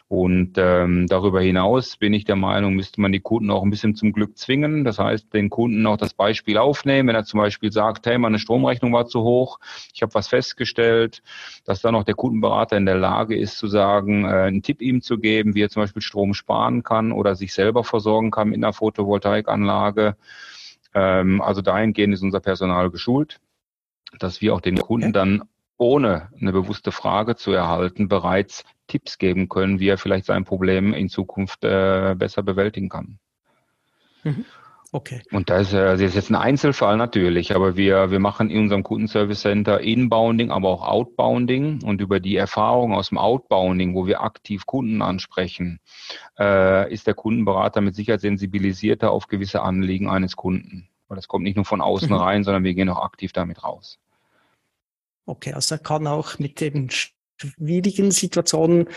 Und 0.07 0.53
ähm, 0.57 1.07
darüber 1.07 1.41
hinaus 1.41 1.97
bin 1.97 2.13
ich 2.13 2.25
der 2.25 2.35
Meinung, 2.35 2.75
müsste 2.75 3.01
man 3.01 3.11
die 3.11 3.21
Kunden 3.21 3.49
auch 3.49 3.63
ein 3.63 3.71
bisschen 3.71 3.95
zum 3.95 4.13
Glück 4.13 4.37
zwingen. 4.37 4.83
Das 4.83 4.99
heißt, 4.99 5.33
den 5.33 5.49
Kunden 5.49 5.85
auch 5.87 5.97
das 5.97 6.13
Beispiel 6.13 6.59
aufnehmen, 6.59 7.09
wenn 7.09 7.15
er 7.15 7.25
zum 7.25 7.39
Beispiel 7.39 7.71
sagt, 7.71 8.05
hey, 8.05 8.19
meine 8.19 8.37
Stromrechnung 8.37 8.93
war 8.93 9.07
zu 9.07 9.21
hoch, 9.23 9.59
ich 9.93 10.03
habe 10.03 10.13
was 10.13 10.27
festgestellt, 10.27 11.23
dass 11.65 11.81
dann 11.81 11.95
auch 11.95 12.03
der 12.03 12.13
Kundenberater 12.13 12.77
in 12.77 12.85
der 12.85 12.97
Lage 12.97 13.35
ist 13.35 13.57
zu 13.57 13.67
sagen, 13.67 14.25
äh, 14.25 14.27
einen 14.27 14.61
Tipp 14.61 14.79
ihm 14.79 15.01
zu 15.01 15.17
geben, 15.17 15.55
wie 15.55 15.63
er 15.63 15.69
zum 15.69 15.81
Beispiel 15.81 16.03
Strom 16.03 16.35
sparen 16.35 16.83
kann 16.83 17.11
oder 17.11 17.35
sich 17.35 17.53
selber 17.53 17.83
versorgen 17.83 18.29
kann 18.29 18.49
mit 18.49 18.57
einer 18.57 18.73
Photovoltaikanlage. 18.73 20.17
Ähm, 20.93 21.41
also 21.41 21.63
dahingehend 21.63 22.13
ist 22.13 22.21
unser 22.21 22.41
Personal 22.41 22.91
geschult, 22.91 23.39
dass 24.19 24.39
wir 24.39 24.53
auch 24.53 24.61
den 24.61 24.77
Kunden 24.77 25.13
dann 25.13 25.43
ohne 25.77 26.29
eine 26.39 26.53
bewusste 26.53 26.91
Frage 26.91 27.35
zu 27.35 27.51
erhalten, 27.51 28.07
bereits 28.07 28.63
Tipps 28.87 29.17
geben 29.17 29.49
können, 29.49 29.79
wie 29.79 29.87
er 29.87 29.97
vielleicht 29.97 30.25
sein 30.25 30.45
Problem 30.45 30.93
in 30.93 31.09
Zukunft 31.09 31.63
äh, 31.63 32.15
besser 32.17 32.43
bewältigen 32.43 32.89
kann. 32.89 33.19
Mhm. 34.23 34.45
Okay. 34.95 35.21
Und 35.31 35.49
das, 35.49 35.73
äh, 35.73 35.83
das 35.83 35.99
ist 35.99 36.15
jetzt 36.15 36.29
ein 36.29 36.35
Einzelfall 36.35 36.95
natürlich, 36.95 37.53
aber 37.53 37.75
wir, 37.75 38.11
wir 38.11 38.19
machen 38.19 38.49
in 38.49 38.61
unserem 38.61 38.83
Kundenservice 38.83 39.41
Center 39.41 39.81
Inbounding, 39.81 40.51
aber 40.51 40.69
auch 40.69 40.87
Outbounding 40.87 41.83
und 41.83 41.99
über 41.99 42.21
die 42.21 42.37
Erfahrung 42.37 42.93
aus 42.93 43.09
dem 43.09 43.17
Outbounding, 43.17 43.93
wo 43.93 44.07
wir 44.07 44.21
aktiv 44.21 44.65
Kunden 44.65 45.01
ansprechen, 45.01 45.79
äh, 46.39 46.91
ist 46.93 47.07
der 47.07 47.13
Kundenberater 47.13 47.81
mit 47.81 47.93
Sicherheit 47.93 48.21
sensibilisierter 48.21 49.11
auf 49.11 49.27
gewisse 49.27 49.63
Anliegen 49.63 50.09
eines 50.09 50.37
Kunden. 50.37 50.87
Weil 51.09 51.17
das 51.17 51.27
kommt 51.27 51.43
nicht 51.43 51.57
nur 51.57 51.65
von 51.65 51.81
außen 51.81 52.07
mhm. 52.07 52.15
rein, 52.15 52.43
sondern 52.45 52.63
wir 52.63 52.73
gehen 52.73 52.87
auch 52.87 53.03
aktiv 53.03 53.33
damit 53.33 53.65
raus. 53.65 53.99
Okay, 55.25 55.51
also 55.51 55.75
er 55.75 55.79
kann 55.79 56.07
auch 56.07 56.39
mit 56.39 56.61
den 56.61 56.89
schwierigen 57.37 58.11
Situationen 58.11 58.89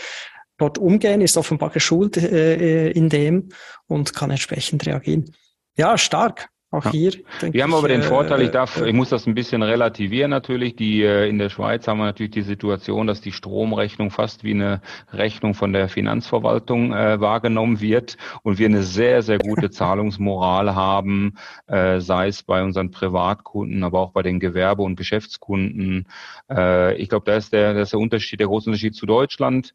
dort 0.57 0.77
umgehen, 0.77 1.21
ist 1.21 1.37
offenbar 1.37 1.69
geschult 1.69 2.17
äh, 2.17 2.87
äh, 2.87 2.91
in 2.91 3.09
dem 3.09 3.49
und 3.87 4.13
kann 4.13 4.29
entsprechend 4.29 4.85
reagieren. 4.85 5.33
Ja, 5.77 5.97
stark. 5.97 6.49
Auch 6.71 6.85
ja. 6.85 6.91
hier. 6.91 7.13
Wir 7.41 7.63
haben 7.63 7.73
aber 7.73 7.87
den 7.87 8.03
Vorteil, 8.03 8.43
ich 8.43 8.51
darf, 8.51 8.79
äh, 8.79 8.89
ich 8.89 8.93
muss 8.93 9.09
das 9.09 9.25
ein 9.25 9.33
bisschen 9.33 9.63
relativieren 9.63 10.29
natürlich. 10.29 10.75
Die 10.75 11.01
äh, 11.01 11.27
in 11.27 11.39
der 11.39 11.49
Schweiz 11.49 11.87
haben 11.87 11.97
wir 11.97 12.05
natürlich 12.05 12.31
die 12.31 12.43
Situation, 12.43 13.07
dass 13.07 13.21
die 13.21 13.31
Stromrechnung 13.31 14.11
fast 14.11 14.43
wie 14.43 14.51
eine 14.51 14.81
Rechnung 15.11 15.55
von 15.55 15.73
der 15.73 15.89
Finanzverwaltung 15.89 16.93
äh, 16.93 17.19
wahrgenommen 17.19 17.81
wird 17.81 18.17
und 18.43 18.59
wir 18.59 18.67
eine 18.67 18.83
sehr 18.83 19.23
sehr 19.23 19.39
gute 19.39 19.69
Zahlungsmoral 19.71 20.75
haben, 20.75 21.33
äh, 21.65 21.99
sei 22.01 22.27
es 22.27 22.43
bei 22.43 22.61
unseren 22.61 22.91
Privatkunden, 22.91 23.83
aber 23.83 23.99
auch 23.99 24.11
bei 24.11 24.21
den 24.21 24.39
Gewerbe- 24.39 24.83
und 24.83 24.95
Geschäftskunden. 24.95 26.05
Äh, 26.51 26.95
ich 26.97 27.09
glaube, 27.09 27.25
da 27.25 27.35
ist 27.35 27.51
der, 27.51 27.73
das 27.73 27.87
ist 27.87 27.93
der 27.93 27.99
Unterschied, 27.99 28.39
der 28.39 28.47
große 28.47 28.69
Unterschied 28.69 28.93
zu 28.93 29.07
Deutschland 29.07 29.73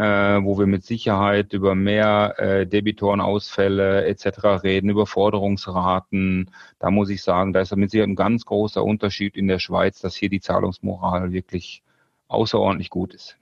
wo 0.00 0.58
wir 0.58 0.66
mit 0.66 0.84
Sicherheit 0.84 1.52
über 1.52 1.74
mehr 1.74 2.34
äh, 2.38 2.66
Debitorenausfälle 2.66 4.04
etc. 4.06 4.62
reden, 4.62 4.90
über 4.90 5.06
Forderungsraten. 5.06 6.50
Da 6.78 6.90
muss 6.90 7.08
ich 7.08 7.22
sagen, 7.22 7.52
da 7.52 7.60
ist 7.60 7.74
mit 7.76 7.90
Sicherheit 7.90 8.10
ein 8.10 8.16
ganz 8.16 8.44
großer 8.44 8.84
Unterschied 8.84 9.36
in 9.36 9.48
der 9.48 9.58
Schweiz, 9.58 10.00
dass 10.00 10.14
hier 10.14 10.28
die 10.28 10.40
Zahlungsmoral 10.40 11.32
wirklich 11.32 11.82
außerordentlich 12.28 12.90
gut 12.90 13.14
ist. 13.14 13.36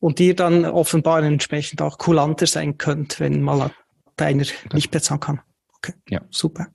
Und 0.00 0.20
ihr 0.20 0.36
dann 0.36 0.64
offenbar 0.64 1.22
entsprechend 1.22 1.82
auch 1.82 1.98
kulanter 1.98 2.46
sein 2.46 2.78
könnt, 2.78 3.20
wenn 3.20 3.42
mal 3.42 3.70
einer 4.16 4.44
nicht 4.72 4.90
bezahlen 4.90 5.20
kann. 5.20 5.40
Okay, 5.78 5.94
ja. 6.08 6.20
super. 6.30 6.68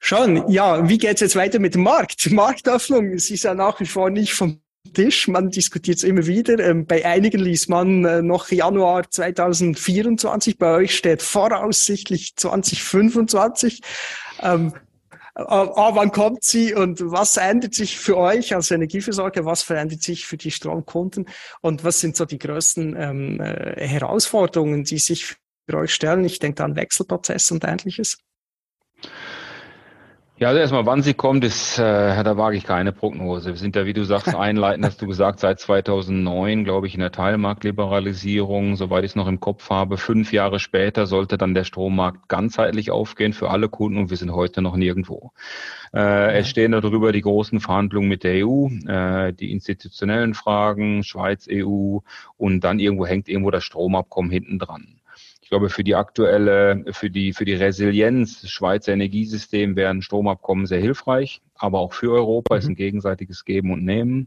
Schon, 0.00 0.48
ja, 0.50 0.88
wie 0.88 0.98
geht's 0.98 1.20
jetzt 1.20 1.36
weiter 1.36 1.58
mit 1.58 1.74
dem 1.74 1.82
Markt? 1.82 2.30
Marktöffnung, 2.30 3.12
es 3.12 3.30
ist 3.30 3.44
ja 3.44 3.54
nach 3.54 3.80
wie 3.80 3.86
vor 3.86 4.10
nicht 4.10 4.34
vom 4.34 4.60
Tisch. 4.92 5.28
Man 5.28 5.50
diskutiert 5.50 5.98
es 5.98 6.04
immer 6.04 6.26
wieder. 6.26 6.58
Ähm, 6.58 6.86
bei 6.86 7.04
einigen 7.04 7.40
liest 7.40 7.68
man 7.68 8.04
äh, 8.04 8.22
noch 8.22 8.50
Januar 8.50 9.10
2024. 9.10 10.58
Bei 10.58 10.74
euch 10.74 10.96
steht 10.96 11.22
voraussichtlich 11.22 12.36
2025. 12.36 13.80
Ähm, 14.42 14.72
Ah, 15.38 15.94
wann 15.94 16.12
kommt 16.12 16.44
sie 16.44 16.72
und 16.72 16.98
was 17.10 17.36
ändert 17.36 17.74
sich 17.74 17.98
für 17.98 18.16
euch 18.16 18.54
als 18.54 18.70
Energieversorger? 18.70 19.44
Was 19.44 19.62
verändert 19.62 20.02
sich 20.02 20.24
für 20.24 20.38
die 20.38 20.50
Stromkunden? 20.50 21.28
Und 21.60 21.84
was 21.84 22.00
sind 22.00 22.16
so 22.16 22.24
die 22.24 22.38
größten 22.38 22.96
ähm, 22.96 23.40
äh, 23.42 23.86
Herausforderungen, 23.86 24.84
die 24.84 24.98
sich 24.98 25.36
für 25.68 25.76
euch 25.76 25.92
stellen? 25.92 26.24
Ich 26.24 26.38
denke 26.38 26.64
an 26.64 26.74
Wechselprozess 26.74 27.50
und 27.50 27.64
ähnliches. 27.64 28.16
Ja, 30.38 30.48
also 30.48 30.60
erstmal, 30.60 30.84
wann 30.84 31.00
sie 31.00 31.14
kommt, 31.14 31.44
ist, 31.44 31.78
äh, 31.78 32.22
da 32.22 32.36
wage 32.36 32.58
ich 32.58 32.64
keine 32.64 32.92
Prognose. 32.92 33.48
Wir 33.52 33.56
sind 33.56 33.74
ja, 33.74 33.86
wie 33.86 33.94
du 33.94 34.04
sagst, 34.04 34.34
einleitend, 34.34 34.84
hast 34.84 35.00
du 35.00 35.06
gesagt, 35.06 35.40
seit 35.40 35.58
2009, 35.60 36.64
glaube 36.64 36.86
ich, 36.86 36.92
in 36.92 37.00
der 37.00 37.10
Teilmarktliberalisierung, 37.10 38.76
soweit 38.76 39.04
ich 39.04 39.12
es 39.12 39.16
noch 39.16 39.28
im 39.28 39.40
Kopf 39.40 39.70
habe. 39.70 39.96
Fünf 39.96 40.34
Jahre 40.34 40.58
später 40.58 41.06
sollte 41.06 41.38
dann 41.38 41.54
der 41.54 41.64
Strommarkt 41.64 42.28
ganzheitlich 42.28 42.90
aufgehen 42.90 43.32
für 43.32 43.48
alle 43.48 43.70
Kunden 43.70 43.98
und 43.98 44.10
wir 44.10 44.18
sind 44.18 44.30
heute 44.30 44.60
noch 44.60 44.76
nirgendwo. 44.76 45.32
Äh, 45.94 46.00
ja. 46.00 46.30
Es 46.32 46.50
stehen 46.50 46.72
darüber 46.72 47.12
die 47.12 47.22
großen 47.22 47.58
Verhandlungen 47.58 48.10
mit 48.10 48.22
der 48.22 48.46
EU, 48.46 48.68
äh, 48.86 49.32
die 49.32 49.52
institutionellen 49.52 50.34
Fragen, 50.34 51.02
Schweiz, 51.02 51.48
EU 51.50 52.00
und 52.36 52.60
dann 52.60 52.78
irgendwo 52.78 53.06
hängt 53.06 53.30
irgendwo 53.30 53.50
das 53.50 53.64
Stromabkommen 53.64 54.30
hinten 54.30 54.58
dran. 54.58 55.00
Ich 55.46 55.50
glaube, 55.50 55.70
für 55.70 55.84
die 55.84 55.94
aktuelle, 55.94 56.86
für 56.90 57.08
die, 57.08 57.32
für 57.32 57.44
die 57.44 57.54
Resilienz 57.54 58.40
des 58.40 58.50
Schweizer 58.50 58.92
Energiesystems 58.92 59.76
wären 59.76 60.02
Stromabkommen 60.02 60.66
sehr 60.66 60.80
hilfreich, 60.80 61.40
aber 61.54 61.78
auch 61.78 61.92
für 61.92 62.10
Europa 62.10 62.56
mhm. 62.56 62.58
ist 62.58 62.68
ein 62.70 62.74
gegenseitiges 62.74 63.44
Geben 63.44 63.70
und 63.70 63.84
Nehmen. 63.84 64.26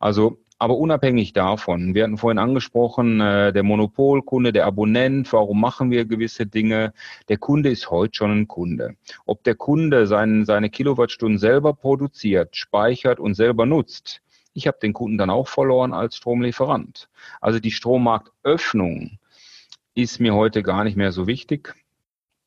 Also, 0.00 0.40
aber 0.58 0.76
unabhängig 0.76 1.32
davon, 1.32 1.94
wir 1.94 2.02
hatten 2.02 2.18
vorhin 2.18 2.40
angesprochen, 2.40 3.20
äh, 3.20 3.52
der 3.52 3.62
Monopolkunde, 3.62 4.52
der 4.52 4.66
Abonnent, 4.66 5.32
warum 5.32 5.60
machen 5.60 5.92
wir 5.92 6.06
gewisse 6.06 6.44
Dinge? 6.44 6.92
Der 7.28 7.38
Kunde 7.38 7.70
ist 7.70 7.92
heute 7.92 8.16
schon 8.16 8.32
ein 8.32 8.48
Kunde. 8.48 8.96
Ob 9.26 9.44
der 9.44 9.54
Kunde 9.54 10.08
sein, 10.08 10.44
seine 10.44 10.70
Kilowattstunden 10.70 11.38
selber 11.38 11.72
produziert, 11.72 12.56
speichert 12.56 13.20
und 13.20 13.34
selber 13.34 13.64
nutzt, 13.64 14.22
ich 14.54 14.66
habe 14.66 14.78
den 14.82 14.92
Kunden 14.92 15.18
dann 15.18 15.30
auch 15.30 15.46
verloren 15.46 15.92
als 15.92 16.16
Stromlieferant. 16.16 17.08
Also 17.40 17.60
die 17.60 17.70
Strommarktöffnung 17.70 19.20
ist 19.98 20.20
mir 20.20 20.32
heute 20.34 20.62
gar 20.62 20.84
nicht 20.84 20.96
mehr 20.96 21.10
so 21.10 21.26
wichtig. 21.26 21.74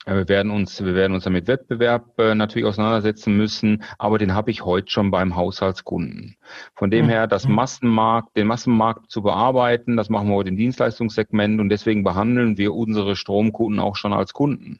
Äh, 0.05 0.15
wir 0.15 0.29
werden 0.29 0.51
uns, 0.51 0.83
wir 0.83 0.95
werden 0.95 1.13
uns 1.13 1.25
damit 1.25 1.47
Wettbewerb 1.47 2.17
äh, 2.17 2.33
natürlich 2.33 2.65
auseinandersetzen 2.65 3.35
müssen, 3.35 3.83
aber 3.97 4.17
den 4.17 4.33
habe 4.33 4.51
ich 4.51 4.63
heute 4.63 4.89
schon 4.89 5.11
beim 5.11 5.35
Haushaltskunden. 5.35 6.37
Von 6.75 6.91
dem 6.91 7.09
her, 7.09 7.27
das 7.27 7.47
mhm. 7.47 7.55
Massenmarkt, 7.55 8.37
den 8.37 8.47
Massenmarkt 8.47 9.11
zu 9.11 9.21
bearbeiten, 9.21 9.97
das 9.97 10.09
machen 10.09 10.29
wir 10.29 10.35
heute 10.35 10.49
im 10.49 10.55
Dienstleistungssegment 10.55 11.59
und 11.59 11.67
deswegen 11.67 12.05
behandeln 12.05 12.57
wir 12.57 12.73
unsere 12.73 13.17
Stromkunden 13.17 13.81
auch 13.81 13.97
schon 13.97 14.13
als 14.13 14.31
Kunden. 14.31 14.79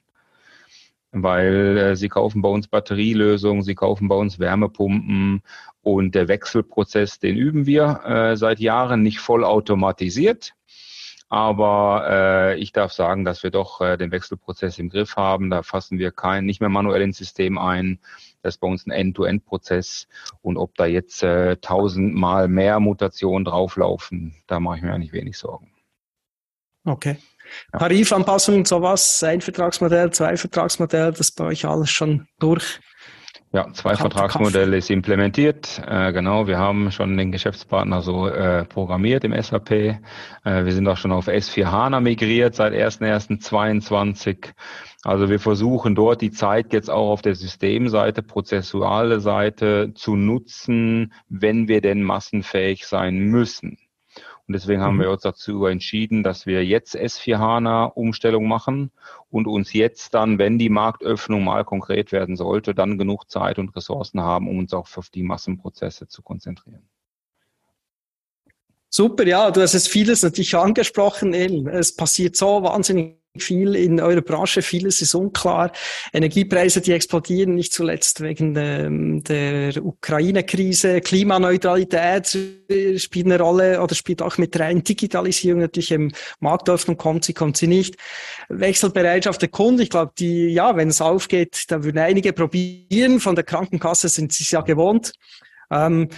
Weil 1.11 1.77
äh, 1.77 1.95
sie 1.97 2.07
kaufen 2.07 2.41
bei 2.41 2.47
uns 2.47 2.69
Batterielösungen, 2.69 3.63
sie 3.63 3.75
kaufen 3.75 4.07
bei 4.07 4.15
uns 4.15 4.39
Wärmepumpen 4.39 5.41
und 5.81 6.15
der 6.15 6.29
Wechselprozess, 6.29 7.19
den 7.19 7.35
üben 7.35 7.65
wir 7.65 7.99
äh, 8.05 8.37
seit 8.37 8.61
Jahren 8.61 9.03
nicht 9.03 9.19
voll 9.19 9.43
automatisiert. 9.43 10.53
Aber 11.31 12.07
äh, 12.09 12.59
ich 12.59 12.73
darf 12.73 12.91
sagen, 12.91 13.23
dass 13.23 13.41
wir 13.41 13.51
doch 13.51 13.79
äh, 13.79 13.95
den 13.95 14.11
Wechselprozess 14.11 14.77
im 14.79 14.89
Griff 14.89 15.15
haben. 15.15 15.49
Da 15.49 15.63
fassen 15.63 15.97
wir 15.97 16.11
kein, 16.11 16.45
nicht 16.45 16.59
mehr 16.59 16.69
manuell 16.69 17.01
ins 17.01 17.17
System 17.17 17.57
ein. 17.57 17.99
Das 18.41 18.55
ist 18.55 18.57
bei 18.59 18.67
uns 18.67 18.85
ein 18.85 18.91
End-to-End-Prozess. 18.91 20.09
Und 20.41 20.57
ob 20.57 20.75
da 20.75 20.85
jetzt 20.85 21.23
äh, 21.23 21.55
tausendmal 21.55 22.49
mehr 22.49 22.81
Mutationen 22.81 23.45
drauflaufen, 23.45 24.35
da 24.47 24.59
mache 24.59 24.75
ich 24.75 24.83
mir 24.83 24.93
eigentlich 24.93 25.13
wenig 25.13 25.37
Sorgen. 25.37 25.71
Okay. 26.83 27.15
Ja. 27.71 27.79
Tarifanpassung, 27.79 28.65
sowas, 28.65 29.23
ein 29.23 29.39
Vertragsmodell, 29.39 30.11
zwei 30.11 30.35
Vertragsmodell, 30.35 31.13
das 31.13 31.31
bei 31.31 31.45
euch 31.45 31.65
alles 31.65 31.91
schon 31.91 32.27
durch. 32.39 32.81
Ja, 33.53 33.67
zwei 33.73 33.97
Vertragsmodelle 33.97 34.77
ist 34.77 34.89
implementiert. 34.89 35.81
Äh, 35.85 36.13
genau, 36.13 36.47
wir 36.47 36.57
haben 36.57 36.89
schon 36.89 37.17
den 37.17 37.33
Geschäftspartner 37.33 38.01
so 38.01 38.27
äh, 38.27 38.63
programmiert 38.63 39.25
im 39.25 39.33
SAP. 39.33 39.71
Äh, 39.71 39.97
wir 40.43 40.71
sind 40.71 40.87
auch 40.87 40.95
schon 40.95 41.11
auf 41.11 41.27
S4 41.27 41.65
HANA 41.65 41.99
migriert 41.99 42.55
seit 42.55 42.71
1.1.22. 42.71 44.53
Also 45.03 45.29
wir 45.29 45.41
versuchen 45.41 45.95
dort 45.95 46.21
die 46.21 46.31
Zeit 46.31 46.71
jetzt 46.71 46.89
auch 46.89 47.11
auf 47.11 47.21
der 47.21 47.35
Systemseite, 47.35 48.23
prozessuale 48.23 49.19
Seite 49.19 49.91
zu 49.95 50.15
nutzen, 50.15 51.11
wenn 51.27 51.67
wir 51.67 51.81
denn 51.81 52.03
massenfähig 52.03 52.85
sein 52.87 53.17
müssen. 53.17 53.77
Und 54.51 54.55
deswegen 54.55 54.81
haben 54.81 54.97
mhm. 54.97 55.03
wir 55.03 55.11
uns 55.11 55.21
dazu 55.21 55.65
entschieden, 55.65 56.23
dass 56.23 56.45
wir 56.45 56.65
jetzt 56.65 56.93
S4HANA-Umstellung 56.93 58.49
machen 58.49 58.91
und 59.29 59.47
uns 59.47 59.71
jetzt 59.71 60.13
dann, 60.13 60.39
wenn 60.39 60.59
die 60.59 60.67
Marktöffnung 60.67 61.45
mal 61.45 61.63
konkret 61.63 62.11
werden 62.11 62.35
sollte, 62.35 62.75
dann 62.75 62.97
genug 62.97 63.31
Zeit 63.31 63.59
und 63.59 63.73
Ressourcen 63.77 64.19
haben, 64.19 64.49
um 64.49 64.59
uns 64.59 64.73
auch 64.73 64.89
auf 64.97 65.09
die 65.09 65.23
Massenprozesse 65.23 66.09
zu 66.09 66.21
konzentrieren. 66.21 66.89
Super, 68.89 69.25
ja, 69.25 69.51
du 69.51 69.61
hast 69.61 69.73
es 69.73 69.87
vieles 69.87 70.21
natürlich 70.21 70.53
angesprochen. 70.53 71.33
Es 71.33 71.95
passiert 71.95 72.35
so 72.35 72.61
wahnsinnig 72.61 73.20
viel 73.37 73.75
in 73.75 74.01
eurer 74.01 74.21
Branche, 74.21 74.61
vieles 74.61 75.01
ist 75.01 75.15
unklar. 75.15 75.71
Energiepreise, 76.13 76.81
die 76.81 76.91
explodieren, 76.91 77.55
nicht 77.55 77.73
zuletzt 77.73 78.21
wegen 78.21 78.55
ähm, 78.57 79.23
der 79.23 79.83
Ukraine-Krise. 79.83 80.99
Klimaneutralität 81.01 82.37
spielt 82.97 83.25
eine 83.25 83.39
Rolle 83.39 83.81
oder 83.81 83.95
spielt 83.95 84.21
auch 84.21 84.37
mit 84.37 84.59
rein. 84.59 84.83
Digitalisierung 84.83 85.61
natürlich 85.61 85.91
im 85.91 86.11
Marktöffnung 86.39 86.97
kommt 86.97 87.23
sie, 87.23 87.33
kommt 87.33 87.55
sie 87.55 87.67
nicht. 87.67 87.95
Wechselbereitschaft 88.49 89.41
der 89.41 89.49
Kunden, 89.49 89.81
ich 89.81 89.89
glaube, 89.89 90.11
die, 90.19 90.47
ja, 90.47 90.75
wenn 90.75 90.89
es 90.89 91.01
aufgeht, 91.01 91.65
da 91.69 91.83
würden 91.83 91.99
einige 91.99 92.33
probieren. 92.33 93.19
Von 93.21 93.35
der 93.35 93.45
Krankenkasse 93.45 94.09
sind 94.09 94.33
sie 94.33 94.43
es 94.43 94.51
ja 94.51 94.61
gewohnt. 94.61 95.13
Ähm, 95.71 96.09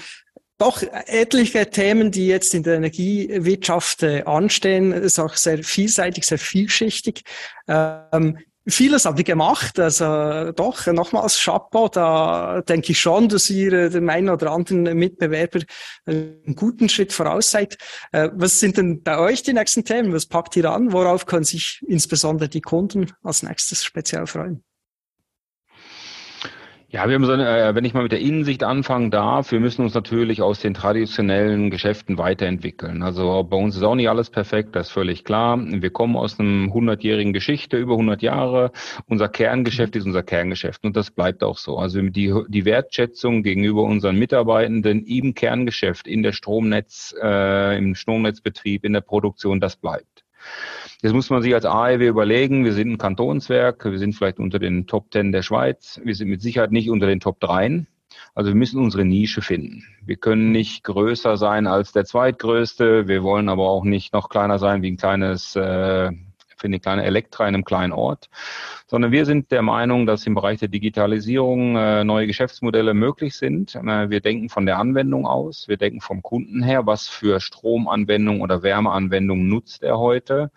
doch 0.63 0.81
etliche 1.07 1.69
Themen, 1.69 2.09
die 2.09 2.27
jetzt 2.27 2.53
in 2.53 2.63
der 2.63 2.75
Energiewirtschaft 2.75 4.03
äh, 4.03 4.23
anstehen, 4.23 4.93
ist 4.93 5.19
auch 5.19 5.35
sehr 5.35 5.61
vielseitig, 5.63 6.25
sehr 6.25 6.37
vielschichtig. 6.37 7.23
Ähm, 7.67 8.37
Vieles 8.65 9.03
habt 9.03 9.19
ihr 9.19 9.25
gemacht, 9.25 9.77
also 9.77 10.53
doch, 10.53 10.87
nochmals 10.87 11.37
Chapeau, 11.37 11.89
da 11.89 12.61
denke 12.61 12.93
ich 12.93 13.01
schon, 13.01 13.27
dass 13.27 13.49
ihr 13.49 13.73
äh, 13.73 13.89
dem 13.89 14.07
einen 14.07 14.29
oder 14.29 14.51
anderen 14.51 14.83
Mitbewerber 14.97 15.59
einen 16.05 16.55
guten 16.55 16.87
Schritt 16.87 17.11
voraus 17.11 17.51
seid. 17.51 17.77
Äh, 18.13 18.29
was 18.31 18.61
sind 18.61 18.77
denn 18.77 19.03
bei 19.03 19.19
euch 19.19 19.43
die 19.43 19.51
nächsten 19.51 19.83
Themen? 19.83 20.13
Was 20.13 20.27
packt 20.27 20.55
ihr 20.55 20.71
an? 20.71 20.93
Worauf 20.93 21.25
können 21.25 21.43
sich 21.43 21.81
insbesondere 21.89 22.47
die 22.47 22.61
Kunden 22.61 23.11
als 23.21 23.43
nächstes 23.43 23.83
speziell 23.83 24.27
freuen? 24.27 24.63
Ja, 26.93 27.07
wir 27.07 27.15
haben 27.15 27.25
so 27.25 27.31
eine, 27.31 27.49
äh, 27.49 27.73
wenn 27.73 27.85
ich 27.85 27.95
mal 27.95 28.03
mit 28.03 28.11
der 28.11 28.19
Innensicht 28.19 28.63
anfangen 28.63 29.09
darf, 29.09 29.51
wir 29.51 29.59
müssen 29.59 29.81
uns 29.81 29.95
natürlich 29.95 30.43
aus 30.43 30.59
den 30.59 30.75
traditionellen 30.75 31.71
Geschäften 31.71 32.19
weiterentwickeln. 32.19 33.01
Also 33.01 33.43
bei 33.45 33.57
uns 33.57 33.75
ist 33.75 33.81
auch 33.81 33.95
nicht 33.95 34.09
alles 34.09 34.29
perfekt, 34.29 34.75
das 34.75 34.87
ist 34.89 34.93
völlig 34.93 35.23
klar. 35.23 35.57
Wir 35.59 35.89
kommen 35.89 36.15
aus 36.15 36.39
einem 36.39 36.71
hundertjährigen 36.71 37.33
Geschichte, 37.33 37.77
über 37.77 37.93
100 37.93 38.21
Jahre. 38.21 38.71
Unser 39.07 39.27
Kerngeschäft 39.27 39.95
ist 39.95 40.05
unser 40.05 40.21
Kerngeschäft 40.21 40.83
und 40.85 40.95
das 40.95 41.09
bleibt 41.09 41.43
auch 41.43 41.57
so. 41.57 41.79
Also 41.79 41.99
die, 41.99 42.31
die 42.47 42.63
Wertschätzung 42.63 43.41
gegenüber 43.41 43.81
unseren 43.81 44.19
Mitarbeitenden 44.19 45.03
im 45.03 45.33
Kerngeschäft, 45.33 46.07
in 46.07 46.21
der 46.21 46.31
Stromnetz, 46.31 47.15
äh, 47.19 47.75
im 47.75 47.95
Stromnetzbetrieb, 47.95 48.85
in 48.85 48.93
der 48.93 49.01
Produktion, 49.01 49.59
das 49.59 49.77
bleibt. 49.77 50.23
Jetzt 51.03 51.11
muss 51.11 51.29
man 51.29 51.41
sich 51.41 51.53
als 51.53 51.65
AEW 51.65 52.07
überlegen, 52.07 52.63
wir 52.63 52.71
sind 52.71 52.91
ein 52.91 52.97
Kantonswerk, 52.97 53.83
wir 53.83 53.99
sind 53.99 54.15
vielleicht 54.15 54.39
unter 54.39 54.57
den 54.57 54.87
Top 54.87 55.11
Ten 55.11 55.33
der 55.33 55.41
Schweiz, 55.41 55.99
wir 56.01 56.15
sind 56.15 56.29
mit 56.29 56.41
Sicherheit 56.41 56.71
nicht 56.71 56.89
unter 56.89 57.07
den 57.07 57.19
Top 57.19 57.41
3. 57.41 57.85
Also 58.35 58.51
wir 58.51 58.55
müssen 58.55 58.79
unsere 58.79 59.03
Nische 59.03 59.41
finden. 59.41 59.83
Wir 60.05 60.15
können 60.15 60.53
nicht 60.53 60.85
größer 60.85 61.35
sein 61.35 61.67
als 61.67 61.91
der 61.91 62.05
zweitgrößte, 62.05 63.09
wir 63.09 63.21
wollen 63.21 63.49
aber 63.49 63.69
auch 63.69 63.83
nicht 63.83 64.13
noch 64.13 64.29
kleiner 64.29 64.59
sein 64.59 64.81
wie 64.81 64.91
ein 64.91 64.95
kleines 64.95 65.57
äh, 65.57 66.11
für 66.55 66.67
eine 66.67 66.79
kleine 66.79 67.03
Elektra 67.03 67.49
in 67.49 67.55
einem 67.55 67.65
kleinen 67.65 67.91
Ort, 67.91 68.29
sondern 68.87 69.11
wir 69.11 69.25
sind 69.25 69.51
der 69.51 69.61
Meinung, 69.61 70.05
dass 70.05 70.25
im 70.25 70.35
Bereich 70.35 70.59
der 70.59 70.69
Digitalisierung 70.69 71.75
äh, 71.75 72.05
neue 72.05 72.27
Geschäftsmodelle 72.27 72.93
möglich 72.93 73.35
sind. 73.35 73.75
Äh, 73.75 74.09
wir 74.09 74.21
denken 74.21 74.47
von 74.47 74.65
der 74.65 74.79
Anwendung 74.79 75.27
aus, 75.27 75.67
wir 75.67 75.75
denken 75.75 75.99
vom 75.99 76.21
Kunden 76.21 76.63
her, 76.63 76.85
was 76.85 77.09
für 77.09 77.41
Stromanwendung 77.41 78.39
oder 78.39 78.63
Wärmeanwendung 78.63 79.49
nutzt 79.49 79.83
er 79.83 79.99
heute. 79.99 80.49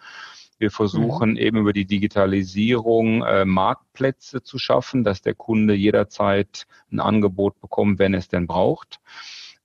Wir 0.59 0.71
versuchen 0.71 1.31
mhm. 1.31 1.37
eben 1.37 1.59
über 1.59 1.73
die 1.73 1.85
Digitalisierung 1.85 3.23
äh, 3.23 3.45
Marktplätze 3.45 4.43
zu 4.43 4.59
schaffen, 4.59 5.05
dass 5.05 5.21
der 5.21 5.35
Kunde 5.35 5.75
jederzeit 5.75 6.67
ein 6.91 7.01
Angebot 7.01 7.61
bekommt, 7.61 7.99
wenn 7.99 8.15
es 8.15 8.29
denn 8.29 8.47
braucht. 8.47 9.01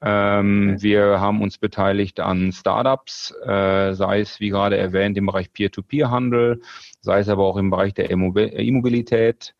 Ähm, 0.02 0.72
okay. 0.74 0.84
Wir 0.84 1.20
haben 1.20 1.42
uns 1.42 1.58
beteiligt 1.58 2.20
an 2.20 2.52
Startups, 2.52 3.34
äh, 3.46 3.94
sei 3.94 4.20
es, 4.20 4.40
wie 4.40 4.50
gerade 4.50 4.78
erwähnt, 4.78 5.18
im 5.18 5.28
Bereich 5.28 5.54
Peer-to-Peer-Handel, 5.54 6.62
sei 7.02 7.20
es 7.20 7.30
aber 7.30 7.46
auch 7.46 7.58
im 7.58 7.70
Bereich 7.70 7.94
der 7.94 8.10
E-Mobilität. 8.10 9.54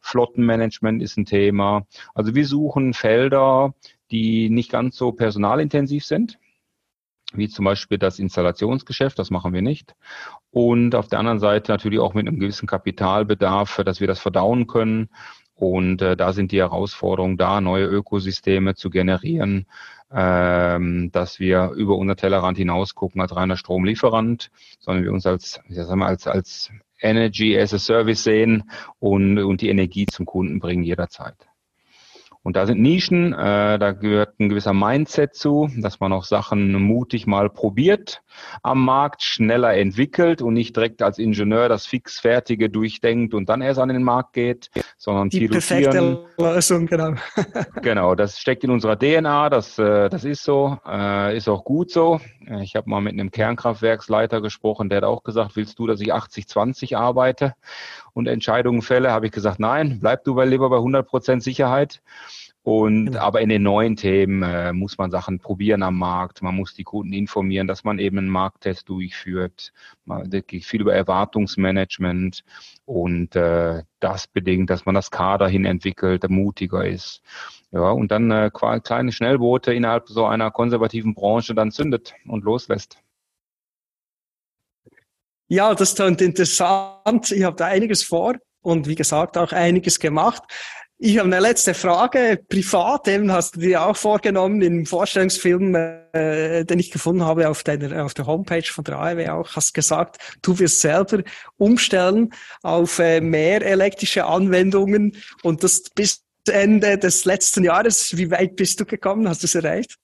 Flottenmanagement 0.00 1.02
ist 1.02 1.16
ein 1.16 1.24
Thema. 1.24 1.86
Also 2.12 2.34
wir 2.34 2.46
suchen 2.46 2.92
Felder, 2.92 3.74
die 4.10 4.50
nicht 4.50 4.70
ganz 4.70 4.96
so 4.96 5.12
personalintensiv 5.12 6.04
sind, 6.04 6.38
wie 7.36 7.48
zum 7.48 7.64
Beispiel 7.64 7.98
das 7.98 8.18
Installationsgeschäft, 8.18 9.18
das 9.18 9.30
machen 9.30 9.52
wir 9.52 9.62
nicht. 9.62 9.94
Und 10.50 10.94
auf 10.94 11.08
der 11.08 11.18
anderen 11.18 11.40
Seite 11.40 11.72
natürlich 11.72 11.98
auch 11.98 12.14
mit 12.14 12.26
einem 12.26 12.38
gewissen 12.38 12.66
Kapitalbedarf, 12.66 13.82
dass 13.84 14.00
wir 14.00 14.06
das 14.06 14.20
verdauen 14.20 14.66
können. 14.66 15.08
Und 15.54 16.02
äh, 16.02 16.16
da 16.16 16.32
sind 16.32 16.52
die 16.52 16.58
Herausforderungen 16.58 17.36
da, 17.36 17.60
neue 17.60 17.86
Ökosysteme 17.86 18.74
zu 18.74 18.90
generieren, 18.90 19.66
ähm, 20.12 21.10
dass 21.12 21.38
wir 21.38 21.70
über 21.76 21.96
unser 21.96 22.16
Tellerrand 22.16 22.58
hinaus 22.58 22.94
gucken 22.94 23.20
als 23.20 23.34
reiner 23.34 23.56
Stromlieferant, 23.56 24.50
sondern 24.80 25.04
wir 25.04 25.12
uns 25.12 25.26
als, 25.26 25.60
ich 25.68 25.76
sag 25.76 25.94
mal, 25.96 26.08
als, 26.08 26.26
als 26.26 26.70
Energy 27.00 27.58
as 27.58 27.74
a 27.74 27.78
Service 27.78 28.24
sehen 28.24 28.70
und, 28.98 29.38
und 29.38 29.60
die 29.60 29.68
Energie 29.68 30.06
zum 30.06 30.26
Kunden 30.26 30.58
bringen 30.58 30.82
jederzeit. 30.82 31.36
Und 32.44 32.56
da 32.56 32.66
sind 32.66 32.78
Nischen, 32.78 33.32
äh, 33.32 33.78
da 33.78 33.92
gehört 33.92 34.38
ein 34.38 34.50
gewisser 34.50 34.74
Mindset 34.74 35.34
zu, 35.34 35.70
dass 35.78 35.98
man 35.98 36.12
auch 36.12 36.24
Sachen 36.24 36.74
mutig 36.74 37.26
mal 37.26 37.48
probiert 37.48 38.22
am 38.62 38.84
Markt, 38.84 39.22
schneller 39.22 39.74
entwickelt 39.74 40.42
und 40.42 40.52
nicht 40.52 40.76
direkt 40.76 41.00
als 41.00 41.18
Ingenieur 41.18 41.70
das 41.70 41.86
fixfertige 41.86 42.68
durchdenkt 42.68 43.32
und 43.32 43.48
dann 43.48 43.62
erst 43.62 43.80
an 43.80 43.88
den 43.88 44.02
Markt 44.02 44.34
geht, 44.34 44.70
sondern 44.98 45.30
Die 45.30 45.48
perfekte 45.48 46.26
Lösung, 46.36 46.86
genau. 46.86 47.14
genau, 47.82 48.14
das 48.14 48.38
steckt 48.38 48.62
in 48.62 48.70
unserer 48.70 48.98
DNA, 48.98 49.48
das, 49.48 49.78
äh, 49.78 50.10
das 50.10 50.24
ist 50.24 50.44
so, 50.44 50.78
äh, 50.86 51.34
ist 51.34 51.48
auch 51.48 51.64
gut 51.64 51.90
so. 51.90 52.20
Ich 52.60 52.76
habe 52.76 52.90
mal 52.90 53.00
mit 53.00 53.14
einem 53.14 53.30
Kernkraftwerksleiter 53.30 54.42
gesprochen, 54.42 54.90
der 54.90 54.98
hat 54.98 55.04
auch 55.04 55.22
gesagt, 55.22 55.56
willst 55.56 55.78
du, 55.78 55.86
dass 55.86 56.00
ich 56.02 56.12
80-20 56.12 56.94
arbeite 56.94 57.54
und 58.12 58.26
Entscheidungen 58.26 58.82
fälle? 58.82 59.12
Habe 59.12 59.26
ich 59.26 59.32
gesagt, 59.32 59.60
nein, 59.60 59.98
bleib 60.00 60.24
du 60.24 60.38
lieber 60.42 60.68
bei 60.68 60.76
100 60.76 61.06
Prozent 61.06 61.42
Sicherheit. 61.42 62.02
Und 62.64 63.06
genau. 63.06 63.20
aber 63.20 63.42
in 63.42 63.50
den 63.50 63.62
neuen 63.62 63.94
Themen 63.94 64.42
äh, 64.42 64.72
muss 64.72 64.96
man 64.96 65.10
Sachen 65.10 65.38
probieren 65.38 65.82
am 65.82 65.98
Markt. 65.98 66.40
Man 66.40 66.56
muss 66.56 66.72
die 66.72 66.82
Kunden 66.82 67.12
informieren, 67.12 67.66
dass 67.66 67.84
man 67.84 67.98
eben 67.98 68.16
einen 68.16 68.30
Markttest 68.30 68.88
durchführt. 68.88 69.70
Man 70.06 70.30
geht 70.30 70.64
viel 70.64 70.80
über 70.80 70.94
Erwartungsmanagement 70.94 72.42
und 72.86 73.36
äh, 73.36 73.82
das 74.00 74.26
bedingt, 74.26 74.70
dass 74.70 74.86
man 74.86 74.94
das 74.94 75.10
Kader 75.10 75.46
hin 75.46 75.66
entwickelt, 75.66 76.26
mutiger 76.30 76.86
ist. 76.86 77.20
Ja, 77.70 77.90
und 77.90 78.10
dann 78.10 78.30
äh, 78.30 78.50
kleine 78.50 79.12
Schnellboote 79.12 79.74
innerhalb 79.74 80.08
so 80.08 80.24
einer 80.24 80.50
konservativen 80.50 81.12
Branche 81.12 81.54
dann 81.54 81.70
zündet 81.70 82.14
und 82.26 82.44
loslässt. 82.44 82.96
Ja, 85.48 85.74
das 85.74 85.94
klingt 85.94 86.22
interessant. 86.22 87.30
Ich 87.30 87.44
habe 87.44 87.56
da 87.56 87.66
einiges 87.66 88.02
vor 88.02 88.36
und 88.62 88.88
wie 88.88 88.94
gesagt 88.94 89.36
auch 89.36 89.52
einiges 89.52 90.00
gemacht. 90.00 90.42
Ich 90.98 91.18
habe 91.18 91.26
eine 91.26 91.40
letzte 91.40 91.74
Frage. 91.74 92.40
Privat 92.48 93.08
eben 93.08 93.32
hast 93.32 93.56
du 93.56 93.60
dir 93.60 93.84
auch 93.84 93.96
vorgenommen 93.96 94.62
im 94.62 94.86
Vorstellungsfilm, 94.86 95.74
äh, 95.74 96.64
den 96.64 96.78
ich 96.78 96.92
gefunden 96.92 97.24
habe 97.24 97.48
auf 97.48 97.64
deiner 97.64 98.04
auf 98.04 98.14
der 98.14 98.26
Homepage 98.26 98.62
von 98.62 98.84
der 98.84 98.98
AEW 98.98 99.28
auch, 99.30 99.56
hast 99.56 99.74
gesagt, 99.74 100.18
du 100.42 100.58
wirst 100.58 100.80
selber 100.80 101.22
umstellen 101.56 102.32
auf 102.62 103.00
äh, 103.00 103.20
mehr 103.20 103.62
elektrische 103.62 104.24
Anwendungen 104.24 105.16
und 105.42 105.64
das 105.64 105.82
bis 105.94 106.24
Ende 106.48 106.96
des 106.96 107.24
letzten 107.24 107.64
Jahres. 107.64 108.16
Wie 108.16 108.30
weit 108.30 108.54
bist 108.54 108.78
du 108.78 108.84
gekommen? 108.84 109.28
Hast 109.28 109.42
du 109.42 109.46
es 109.46 109.54
erreicht? 109.56 109.98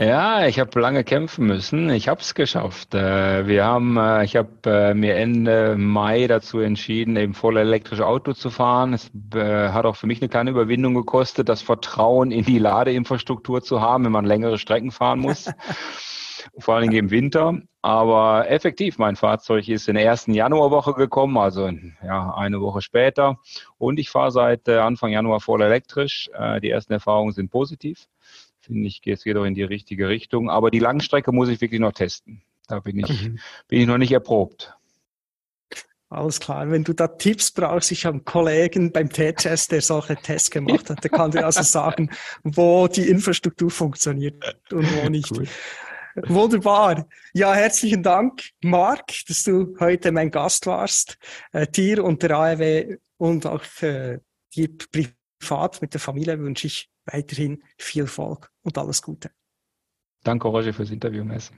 Ja, 0.00 0.46
ich 0.46 0.60
habe 0.60 0.78
lange 0.78 1.02
kämpfen 1.02 1.48
müssen. 1.48 1.90
Ich 1.90 2.06
habe 2.06 2.20
es 2.20 2.36
geschafft. 2.36 2.94
Äh, 2.94 3.48
wir 3.48 3.64
haben, 3.64 3.96
äh, 3.96 4.24
ich 4.24 4.36
habe 4.36 4.48
äh, 4.64 4.94
mir 4.94 5.16
Ende 5.16 5.74
Mai 5.76 6.28
dazu 6.28 6.60
entschieden, 6.60 7.16
eben 7.16 7.34
voll 7.34 7.56
elektrische 7.56 8.06
Auto 8.06 8.32
zu 8.32 8.50
fahren. 8.50 8.92
Es 8.92 9.10
hat 9.34 9.86
auch 9.86 9.96
für 9.96 10.06
mich 10.06 10.22
eine 10.22 10.28
kleine 10.28 10.50
Überwindung 10.50 10.94
gekostet, 10.94 11.48
das 11.48 11.62
Vertrauen 11.62 12.30
in 12.30 12.44
die 12.44 12.60
Ladeinfrastruktur 12.60 13.60
zu 13.60 13.80
haben, 13.80 14.04
wenn 14.04 14.12
man 14.12 14.24
längere 14.24 14.58
Strecken 14.58 14.92
fahren 14.92 15.18
muss. 15.18 15.50
vor 16.60 16.76
allen 16.76 16.88
Dingen 16.88 17.06
im 17.06 17.10
Winter. 17.10 17.58
Aber 17.82 18.48
effektiv, 18.48 18.98
mein 18.98 19.16
Fahrzeug 19.16 19.66
ist 19.66 19.88
in 19.88 19.96
der 19.96 20.04
ersten 20.04 20.32
Januarwoche 20.32 20.94
gekommen, 20.94 21.36
also 21.36 21.68
ja, 22.04 22.34
eine 22.34 22.60
Woche 22.60 22.82
später. 22.82 23.38
Und 23.78 23.98
ich 23.98 24.10
fahre 24.10 24.30
seit 24.30 24.68
Anfang 24.68 25.10
Januar 25.10 25.40
voll 25.40 25.62
elektrisch. 25.62 26.30
Die 26.62 26.70
ersten 26.70 26.92
Erfahrungen 26.92 27.32
sind 27.32 27.50
positiv 27.50 28.06
finde 28.68 28.86
ich, 28.86 29.00
es 29.04 29.24
geht 29.24 29.36
auch 29.36 29.44
in 29.44 29.54
die 29.54 29.64
richtige 29.64 30.08
Richtung. 30.08 30.48
Aber 30.48 30.70
die 30.70 30.78
Langstrecke 30.78 31.32
muss 31.32 31.48
ich 31.48 31.60
wirklich 31.60 31.80
noch 31.80 31.92
testen. 31.92 32.42
Da 32.68 32.80
bin 32.80 33.00
ich, 33.00 33.22
mhm. 33.22 33.38
bin 33.66 33.80
ich 33.80 33.86
noch 33.86 33.98
nicht 33.98 34.12
erprobt. 34.12 34.74
Alles 36.10 36.40
klar. 36.40 36.70
Wenn 36.70 36.84
du 36.84 36.92
da 36.92 37.08
Tipps 37.08 37.50
brauchst, 37.50 37.92
ich 37.92 38.06
habe 38.06 38.14
einen 38.14 38.24
Kollegen 38.24 38.92
beim 38.92 39.10
TCS, 39.10 39.68
der 39.68 39.82
solche 39.82 40.16
Tests 40.16 40.50
gemacht 40.50 40.88
hat. 40.88 41.02
Der 41.02 41.10
kann 41.10 41.30
dir 41.30 41.44
also 41.44 41.62
sagen, 41.64 42.10
wo 42.44 42.88
die 42.88 43.08
Infrastruktur 43.08 43.70
funktioniert 43.70 44.56
und 44.70 44.86
wo 44.96 45.08
nicht. 45.08 45.32
Cool. 45.32 45.46
Wunderbar. 46.26 47.06
Ja, 47.32 47.54
herzlichen 47.54 48.02
Dank, 48.02 48.42
Marc, 48.62 49.26
dass 49.28 49.44
du 49.44 49.76
heute 49.78 50.10
mein 50.12 50.30
Gast 50.30 50.66
warst. 50.66 51.18
Äh, 51.52 51.66
dir 51.66 52.02
und 52.02 52.22
der 52.22 52.36
AEW 52.36 52.96
und 53.18 53.46
auch 53.46 53.62
äh, 53.82 54.18
dir 54.54 54.68
privat 54.90 55.82
mit 55.82 55.92
der 55.92 56.00
Familie 56.00 56.38
wünsche 56.38 56.66
ich 56.66 56.90
weiterhin 57.12 57.62
viel 57.76 58.02
Erfolg 58.02 58.50
und 58.62 58.78
alles 58.78 59.02
Gute. 59.02 59.30
Danke, 60.24 60.48
Roger, 60.48 60.72
fürs 60.72 60.90
Interview. 60.90 61.24
Merci. 61.24 61.52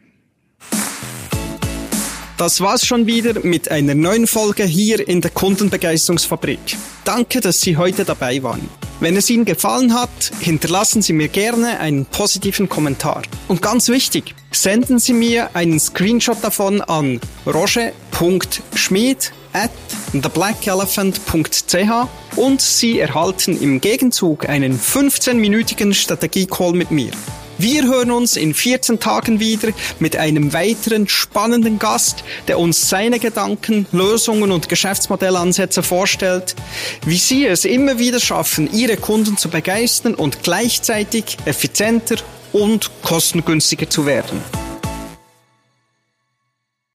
Das 2.40 2.62
war's 2.62 2.86
schon 2.86 3.06
wieder 3.06 3.38
mit 3.44 3.70
einer 3.70 3.94
neuen 3.94 4.26
Folge 4.26 4.64
hier 4.64 5.06
in 5.06 5.20
der 5.20 5.30
Kundenbegeisterungsfabrik. 5.30 6.58
Danke, 7.04 7.42
dass 7.42 7.60
Sie 7.60 7.76
heute 7.76 8.06
dabei 8.06 8.42
waren. 8.42 8.66
Wenn 8.98 9.14
es 9.14 9.28
Ihnen 9.28 9.44
gefallen 9.44 9.92
hat, 9.92 10.32
hinterlassen 10.40 11.02
Sie 11.02 11.12
mir 11.12 11.28
gerne 11.28 11.80
einen 11.80 12.06
positiven 12.06 12.68
Kommentar. 12.68 13.24
Und 13.46 13.60
ganz 13.60 13.88
wichtig, 13.88 14.34
senden 14.52 14.98
Sie 14.98 15.12
mir 15.12 15.54
einen 15.54 15.78
Screenshot 15.78 16.42
davon 16.42 16.80
an 16.80 17.20
roger.schmied 17.46 19.32
at 19.52 19.70
theblackelephant.ch 20.12 22.08
und 22.36 22.60
Sie 22.60 22.98
erhalten 22.98 23.60
im 23.60 23.80
Gegenzug 23.80 24.48
einen 24.48 24.78
15-minütigen 24.78 25.94
Strategie-Call 25.94 26.72
mit 26.72 26.90
mir. 26.90 27.10
Wir 27.58 27.84
hören 27.84 28.10
uns 28.10 28.36
in 28.38 28.54
14 28.54 29.00
Tagen 29.00 29.38
wieder 29.38 29.68
mit 29.98 30.16
einem 30.16 30.54
weiteren 30.54 31.06
spannenden 31.08 31.78
Gast, 31.78 32.24
der 32.48 32.58
uns 32.58 32.88
seine 32.88 33.18
Gedanken, 33.18 33.86
Lösungen 33.92 34.50
und 34.50 34.70
Geschäftsmodellansätze 34.70 35.82
vorstellt, 35.82 36.56
wie 37.04 37.18
Sie 37.18 37.44
es 37.44 37.66
immer 37.66 37.98
wieder 37.98 38.18
schaffen, 38.18 38.72
Ihre 38.72 38.96
Kunden 38.96 39.36
zu 39.36 39.50
begeistern 39.50 40.14
und 40.14 40.42
gleichzeitig 40.42 41.36
effizienter 41.44 42.16
und 42.54 42.90
kostengünstiger 43.02 43.90
zu 43.90 44.06
werden. 44.06 44.40